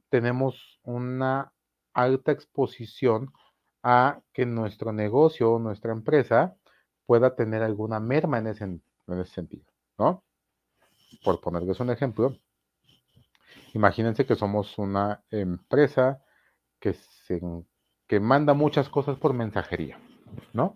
tenemos 0.09 0.79
una 0.83 1.53
alta 1.93 2.31
exposición 2.31 3.31
a 3.87 4.19
que 4.33 4.47
nuestro 4.47 4.91
negocio 4.91 5.53
o 5.53 5.59
nuestra 5.59 5.91
empresa 5.91 6.55
pueda 7.05 7.35
tener 7.35 7.61
alguna 7.61 7.99
merma 7.99 8.39
en 8.39 8.47
ese, 8.47 8.63
en 8.63 8.81
ese 9.07 9.31
sentido, 9.31 9.71
¿no? 9.99 10.23
Por 11.23 11.39
ponerles 11.39 11.79
un 11.79 11.91
ejemplo, 11.91 12.35
imagínense 13.75 14.25
que 14.25 14.35
somos 14.35 14.79
una 14.79 15.23
empresa 15.29 16.19
que, 16.79 16.93
se, 16.93 17.39
que 18.07 18.19
manda 18.19 18.55
muchas 18.55 18.89
cosas 18.89 19.19
por 19.19 19.33
mensajería, 19.35 19.99
¿no? 20.51 20.73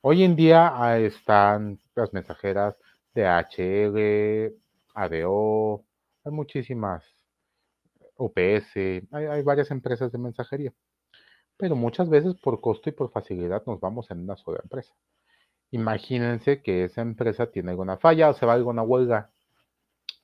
Hoy 0.00 0.24
en 0.24 0.34
día 0.34 0.72
ah, 0.74 0.98
están 0.98 1.78
las 1.94 2.12
mensajeras 2.12 2.74
DHL, 3.14 4.56
ADO, 4.92 5.84
hay 6.24 6.32
muchísimas, 6.32 7.04
UPS, 8.16 8.74
hay 9.12 9.42
varias 9.44 9.70
empresas 9.70 10.10
de 10.10 10.18
mensajería. 10.18 10.72
Pero 11.58 11.76
muchas 11.76 12.08
veces 12.08 12.34
por 12.36 12.60
costo 12.62 12.88
y 12.88 12.92
por 12.92 13.10
facilidad 13.10 13.62
nos 13.66 13.80
vamos 13.80 14.10
en 14.10 14.20
una 14.20 14.36
sola 14.36 14.60
empresa. 14.62 14.94
Imagínense 15.70 16.62
que 16.62 16.84
esa 16.84 17.02
empresa 17.02 17.50
tiene 17.50 17.72
alguna 17.72 17.98
falla 17.98 18.30
o 18.30 18.32
se 18.32 18.46
va 18.46 18.52
a 18.52 18.56
alguna 18.56 18.82
huelga, 18.82 19.30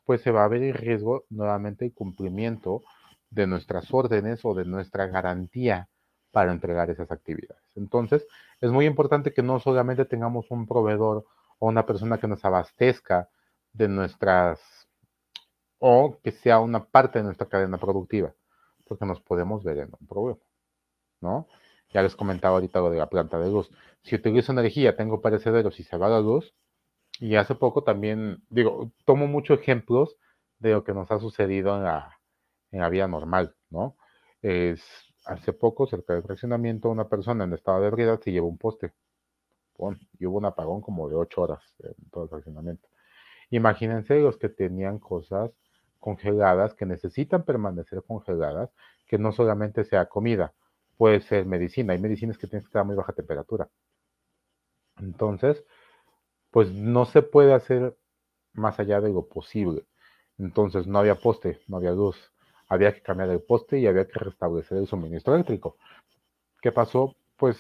pues 0.04 0.22
se 0.22 0.30
va 0.30 0.44
a 0.44 0.48
ver 0.48 0.62
en 0.62 0.74
riesgo 0.74 1.24
nuevamente 1.28 1.84
el 1.84 1.92
cumplimiento 1.92 2.82
de 3.30 3.46
nuestras 3.46 3.92
órdenes 3.92 4.44
o 4.44 4.54
de 4.54 4.64
nuestra 4.64 5.06
garantía 5.08 5.88
para 6.30 6.52
entregar 6.52 6.90
esas 6.90 7.10
actividades. 7.10 7.62
Entonces, 7.74 8.26
es 8.60 8.70
muy 8.70 8.86
importante 8.86 9.32
que 9.32 9.42
no 9.42 9.60
solamente 9.60 10.04
tengamos 10.04 10.50
un 10.50 10.66
proveedor 10.66 11.26
o 11.58 11.68
una 11.68 11.84
persona 11.84 12.18
que 12.18 12.28
nos 12.28 12.44
abastezca 12.44 13.28
de 13.72 13.88
nuestras, 13.88 14.60
o 15.78 16.18
que 16.22 16.32
sea 16.32 16.60
una 16.60 16.84
parte 16.84 17.18
de 17.18 17.24
nuestra 17.24 17.48
cadena 17.48 17.78
productiva, 17.78 18.34
porque 18.84 19.04
nos 19.04 19.20
podemos 19.20 19.64
ver 19.64 19.78
en 19.78 19.90
un 19.98 20.06
problema, 20.06 20.40
¿no? 21.24 21.48
Ya 21.92 22.02
les 22.02 22.16
comentaba 22.16 22.56
ahorita 22.56 22.80
lo 22.80 22.90
de 22.90 22.98
la 22.98 23.08
planta 23.08 23.38
de 23.38 23.50
luz. 23.50 23.70
Si 24.02 24.14
utilizo 24.14 24.52
energía, 24.52 24.96
tengo 24.96 25.20
perecederos 25.20 25.80
y 25.80 25.84
se 25.84 25.96
va 25.96 26.08
la 26.08 26.20
luz, 26.20 26.54
y 27.20 27.37
hace 27.37 27.54
poco 27.54 27.82
también, 27.84 28.42
digo, 28.50 28.92
tomo 29.04 29.26
muchos 29.26 29.60
ejemplos 29.60 30.16
de 30.58 30.72
lo 30.72 30.84
que 30.84 30.92
nos 30.94 31.10
ha 31.10 31.18
sucedido 31.20 31.76
en 31.76 31.84
la, 31.84 32.18
en 32.72 32.80
la 32.80 32.88
vida 32.88 33.08
normal, 33.08 33.54
¿no? 33.70 33.96
Es, 34.42 34.82
hace 35.24 35.52
poco, 35.52 35.87
cerca 35.87 36.14
del 36.14 36.22
fraccionamiento, 36.22 36.90
una 36.90 37.08
persona 37.08 37.44
en 37.44 37.52
estado 37.52 37.80
de 37.80 37.88
ebriedad 37.88 38.20
se 38.20 38.32
llevó 38.32 38.48
un 38.48 38.58
poste. 38.58 38.92
y 40.18 40.26
hubo 40.26 40.38
un 40.38 40.44
apagón 40.44 40.80
como 40.80 41.08
de 41.08 41.16
ocho 41.16 41.42
horas 41.42 41.62
en 41.80 42.10
todo 42.10 42.24
el 42.24 42.30
fraccionamiento. 42.30 42.88
Imagínense 43.50 44.20
los 44.20 44.37
que 44.37 44.48
tenían 44.48 44.98
cosas 44.98 45.50
congeladas, 46.00 46.74
que 46.74 46.87
necesitan 46.87 47.44
permanecer 47.44 48.02
congeladas, 48.06 48.70
que 49.06 49.18
no 49.18 49.32
solamente 49.32 49.84
sea 49.84 50.06
comida, 50.06 50.52
puede 50.96 51.20
ser 51.20 51.46
medicina. 51.46 51.92
Hay 51.92 52.00
medicinas 52.00 52.38
que 52.38 52.46
tienen 52.46 52.62
que 52.64 52.68
estar 52.68 52.83
a 52.83 52.85
muy 52.85 52.96
baja 52.96 53.12
temperatura. 53.12 53.68
Entonces, 54.98 55.64
pues 56.50 56.72
no 56.72 57.04
se 57.07 57.22
puede 57.22 57.52
hacer 57.54 57.96
más 58.52 58.78
allá 58.78 59.00
de 59.00 59.12
lo 59.12 59.26
posible. 59.26 59.87
Entonces 60.38 60.87
no 60.87 60.98
había 60.98 61.16
poste, 61.16 61.61
no 61.68 61.76
había 61.78 61.92
luz. 61.92 62.16
Había 62.68 62.94
que 62.94 63.02
cambiar 63.02 63.30
el 63.30 63.42
poste 63.42 63.78
y 63.78 63.87
había 63.87 64.07
que 64.07 64.18
restablecer 64.18 64.78
el 64.78 64.87
suministro 64.87 65.35
eléctrico. 65.35 65.76
¿Qué 66.62 66.72
pasó? 66.72 67.14
Pues 67.37 67.59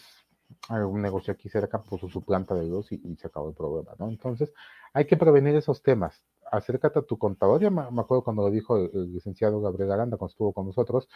un 0.70 1.02
negocio 1.02 1.32
aquí 1.32 1.48
cerca 1.48 1.82
puso 1.82 2.08
su 2.08 2.22
planta 2.24 2.54
de 2.54 2.64
luz 2.64 2.90
y, 2.92 3.16
se 3.16 3.26
acabó 3.26 3.48
el 3.48 3.54
problema, 3.54 3.92
¿no? 3.98 4.08
Entonces 4.08 4.52
hay 4.92 5.06
que 5.06 5.16
prevenir 5.16 5.54
esos 5.56 5.82
temas. 5.82 6.24
Acércate 6.50 7.00
a 7.00 7.02
tu 7.02 7.18
contador. 7.18 7.60
Ya 7.60 7.70
me, 7.70 7.82
acuerdo 7.82 8.22
cuando 8.22 8.42
lo 8.42 8.50
dijo 8.50 8.76
el, 8.76 9.12
licenciado 9.12 9.60
Gabriel 9.60 9.92
Aranda 9.92 10.16
cuando 10.16 10.30
estuvo 10.30 10.52
con 10.52 10.66
nosotros, 10.66 11.08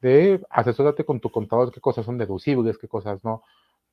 de 0.00 0.44
asesórate 0.50 1.04
con 1.04 1.20
tu 1.20 1.30
contador 1.30 1.72
qué 1.72 1.80
cosas 1.80 2.06
son 2.06 2.18
deducibles, 2.18 2.78
qué 2.78 2.88
cosas 2.88 3.22
no, 3.24 3.42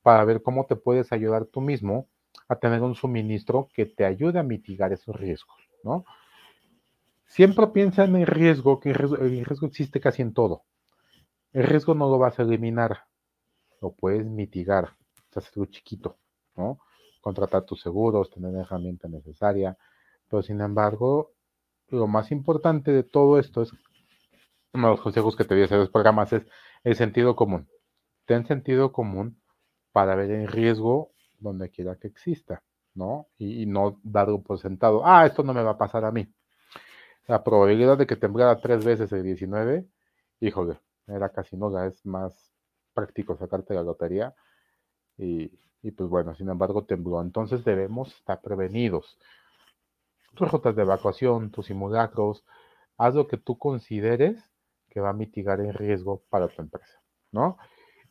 para 0.02 0.24
ver 0.24 0.42
cómo 0.42 0.66
te 0.66 0.76
puedes 0.76 1.12
ayudar 1.12 1.46
tú 1.46 1.62
mismo 1.62 2.08
a 2.48 2.56
tener 2.58 2.82
un 2.82 2.96
suministro 2.96 3.70
que 3.74 3.86
te 3.86 4.06
ayude 4.06 4.40
a 4.40 4.44
mitigar 4.44 4.94
esos 4.94 5.16
riesgos, 5.16 5.58
¿no? 5.84 6.06
Siempre 7.26 7.68
piensa 7.68 8.04
en 8.04 8.16
el 8.16 8.28
riesgo, 8.28 8.80
que 8.80 8.90
el 8.90 8.96
riesgo, 8.96 9.66
existe 9.66 10.00
casi 10.00 10.22
en 10.22 10.34
todo. 10.34 10.64
El 11.54 11.64
riesgo 11.64 11.96
no 11.96 12.10
lo 12.10 12.18
vas 12.18 12.40
a 12.40 12.44
eliminar, 12.44 13.06
lo 13.82 13.92
puedes 13.92 14.26
mitigar, 14.26 14.92
hacerlo 15.36 15.66
chiquito, 15.66 16.18
¿no? 16.56 16.80
Contratar 17.22 17.64
tus 17.64 17.82
seguros, 17.82 18.30
tener 18.30 18.54
la 18.54 18.62
herramienta 18.62 19.08
necesaria, 19.08 19.78
pero 20.30 20.44
sin 20.44 20.62
embargo, 20.62 21.32
lo 21.90 22.08
más 22.08 22.32
importante 22.32 22.92
de 22.92 23.04
todo 23.04 23.40
esto 23.40 23.64
es, 23.64 23.72
uno 24.76 24.88
de 24.90 24.94
los 24.96 25.02
consejos 25.02 25.36
que 25.36 25.46
te 25.46 25.56
di 25.56 25.64
hacer 25.64 25.80
los 25.80 25.90
programas 25.90 26.32
es 26.34 26.44
el 26.84 26.96
sentido 26.96 27.36
común. 27.36 27.68
Ten 28.26 28.46
sentido 28.46 28.92
común 28.92 29.42
para 29.92 30.16
ver 30.16 30.32
el 30.32 30.48
riesgo 30.48 31.12
donde 31.40 31.70
quiera 31.70 31.96
que 31.96 32.08
exista, 32.08 32.64
¿no? 32.94 33.28
Y, 33.38 33.66
no 33.66 34.00
darlo 34.04 34.42
por 34.42 34.60
sentado, 34.60 35.06
ah, 35.06 35.26
esto 35.26 35.44
no 35.44 35.54
me 35.54 35.64
va 35.64 35.72
a 35.72 35.78
pasar 35.78 36.06
a 36.06 36.12
mí. 36.12 36.28
La 37.28 37.44
probabilidad 37.44 37.98
de 37.98 38.06
que 38.08 38.16
temblara 38.16 38.60
tres 38.60 38.86
veces 38.86 39.12
el 39.12 39.24
19, 39.24 39.88
híjole, 40.42 40.80
era 41.08 41.30
casi 41.30 41.58
nula, 41.58 41.88
es 41.88 42.06
más 42.06 42.52
práctico 42.94 43.38
sacarte 43.38 43.74
la 43.74 43.84
lotería. 43.84 44.36
Y, 45.18 45.52
y 45.82 45.92
pues 45.92 46.10
bueno, 46.10 46.36
sin 46.36 46.50
embargo 46.50 46.86
tembló. 46.86 47.22
Entonces 47.22 47.64
debemos 47.64 48.16
estar 48.16 48.42
prevenidos. 48.42 49.18
Tus 50.36 50.52
rutas 50.52 50.76
de 50.76 50.82
evacuación, 50.82 51.52
tus 51.52 51.68
simulacros, 51.68 52.44
haz 52.98 53.16
lo 53.16 53.28
que 53.28 53.38
tú 53.38 53.58
consideres 53.58 54.55
que 54.96 55.02
va 55.02 55.10
a 55.10 55.14
mitigar 55.14 55.60
el 55.60 55.74
riesgo 55.74 56.24
para 56.30 56.48
tu 56.48 56.62
empresa, 56.62 57.02
¿no? 57.34 57.58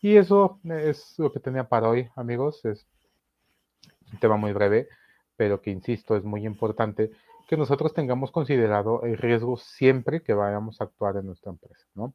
Y 0.02 0.18
eso 0.18 0.60
es 0.64 1.18
lo 1.18 1.32
que 1.32 1.40
tenía 1.40 1.66
para 1.66 1.88
hoy, 1.88 2.10
amigos. 2.14 2.62
Es 2.66 2.86
un 4.12 4.18
tema 4.18 4.36
muy 4.36 4.52
breve, 4.52 4.88
pero 5.34 5.62
que 5.62 5.70
insisto, 5.70 6.14
es 6.14 6.24
muy 6.24 6.44
importante 6.44 7.10
que 7.48 7.56
nosotros 7.56 7.94
tengamos 7.94 8.30
considerado 8.30 9.02
el 9.04 9.16
riesgo 9.16 9.56
siempre 9.56 10.22
que 10.22 10.34
vayamos 10.34 10.78
a 10.78 10.84
actuar 10.84 11.16
en 11.16 11.24
nuestra 11.24 11.52
empresa, 11.52 11.86
¿no? 11.94 12.12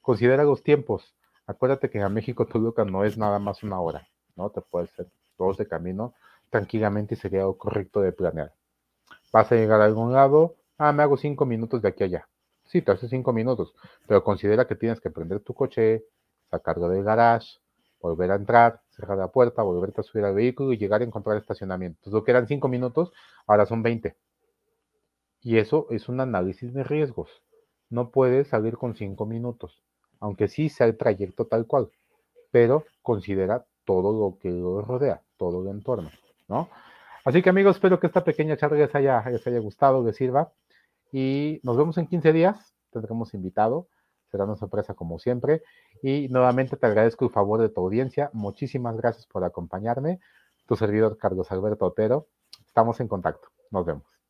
Considera 0.00 0.44
los 0.44 0.62
tiempos. 0.62 1.16
Acuérdate 1.48 1.90
que 1.90 2.00
a 2.00 2.08
México 2.08 2.46
Toluca 2.46 2.84
no 2.84 3.02
es 3.04 3.18
nada 3.18 3.40
más 3.40 3.64
una 3.64 3.80
hora, 3.80 4.06
¿no? 4.36 4.50
Te 4.50 4.60
puede 4.60 4.86
ser 4.86 5.08
dos 5.36 5.56
de 5.56 5.66
camino 5.66 6.14
tranquilamente 6.48 7.14
y 7.14 7.18
sería 7.18 7.40
lo 7.42 7.58
correcto 7.58 8.00
de 8.00 8.12
planear. 8.12 8.52
Vas 9.32 9.50
a 9.50 9.56
llegar 9.56 9.80
a 9.80 9.86
algún 9.86 10.12
lado, 10.12 10.54
ah, 10.78 10.92
me 10.92 11.02
hago 11.02 11.16
cinco 11.16 11.44
minutos 11.44 11.82
de 11.82 11.88
aquí 11.88 12.04
a 12.04 12.06
allá. 12.06 12.28
Sí, 12.72 12.80
te 12.80 12.90
hace 12.90 13.06
cinco 13.06 13.34
minutos, 13.34 13.74
pero 14.06 14.24
considera 14.24 14.66
que 14.66 14.74
tienes 14.74 14.98
que 14.98 15.10
prender 15.10 15.40
tu 15.40 15.52
coche, 15.52 16.06
sacarlo 16.50 16.88
del 16.88 17.04
garage, 17.04 17.58
volver 18.00 18.30
a 18.30 18.36
entrar, 18.36 18.80
cerrar 18.88 19.18
la 19.18 19.28
puerta, 19.28 19.60
volverte 19.60 20.00
a 20.00 20.04
subir 20.04 20.24
al 20.24 20.34
vehículo 20.34 20.72
y 20.72 20.78
llegar 20.78 21.02
a 21.02 21.04
encontrar 21.04 21.36
estacionamiento. 21.36 21.98
Entonces, 21.98 22.14
lo 22.14 22.24
que 22.24 22.30
eran 22.30 22.48
cinco 22.48 22.68
minutos, 22.68 23.12
ahora 23.46 23.66
son 23.66 23.82
20. 23.82 24.16
Y 25.42 25.58
eso 25.58 25.86
es 25.90 26.08
un 26.08 26.20
análisis 26.20 26.72
de 26.72 26.82
riesgos. 26.82 27.42
No 27.90 28.08
puedes 28.08 28.48
salir 28.48 28.78
con 28.78 28.96
cinco 28.96 29.26
minutos, 29.26 29.82
aunque 30.18 30.48
sí 30.48 30.70
sea 30.70 30.86
el 30.86 30.96
trayecto 30.96 31.44
tal 31.44 31.66
cual, 31.66 31.90
pero 32.50 32.86
considera 33.02 33.66
todo 33.84 34.18
lo 34.18 34.38
que 34.38 34.50
lo 34.50 34.80
rodea, 34.80 35.20
todo 35.36 35.60
el 35.60 35.68
entorno, 35.68 36.10
¿no? 36.48 36.70
Así 37.22 37.42
que 37.42 37.50
amigos, 37.50 37.76
espero 37.76 38.00
que 38.00 38.06
esta 38.06 38.24
pequeña 38.24 38.56
charla 38.56 38.78
les 38.78 38.94
haya, 38.94 39.22
les 39.28 39.46
haya 39.46 39.58
gustado, 39.58 40.02
les 40.02 40.16
sirva. 40.16 40.50
Y 41.12 41.60
nos 41.62 41.76
vemos 41.76 41.98
en 41.98 42.08
15 42.08 42.32
días. 42.32 42.74
Tendremos 42.90 43.34
invitado 43.34 43.88
será 44.32 44.44
una 44.44 44.56
sorpresa 44.56 44.94
como 44.94 45.18
siempre. 45.18 45.62
Y 46.02 46.28
nuevamente 46.28 46.76
te 46.76 46.86
agradezco 46.86 47.26
el 47.26 47.30
favor 47.30 47.60
de 47.60 47.68
tu 47.68 47.82
audiencia. 47.82 48.30
Muchísimas 48.32 48.96
gracias 48.96 49.26
por 49.26 49.44
acompañarme. 49.44 50.18
Tu 50.66 50.74
servidor 50.74 51.18
Carlos 51.18 51.52
Alberto 51.52 51.86
Otero. 51.86 52.26
Estamos 52.66 52.98
en 53.00 53.08
contacto. 53.08 53.48
Nos 53.70 53.86
vemos. 53.86 54.21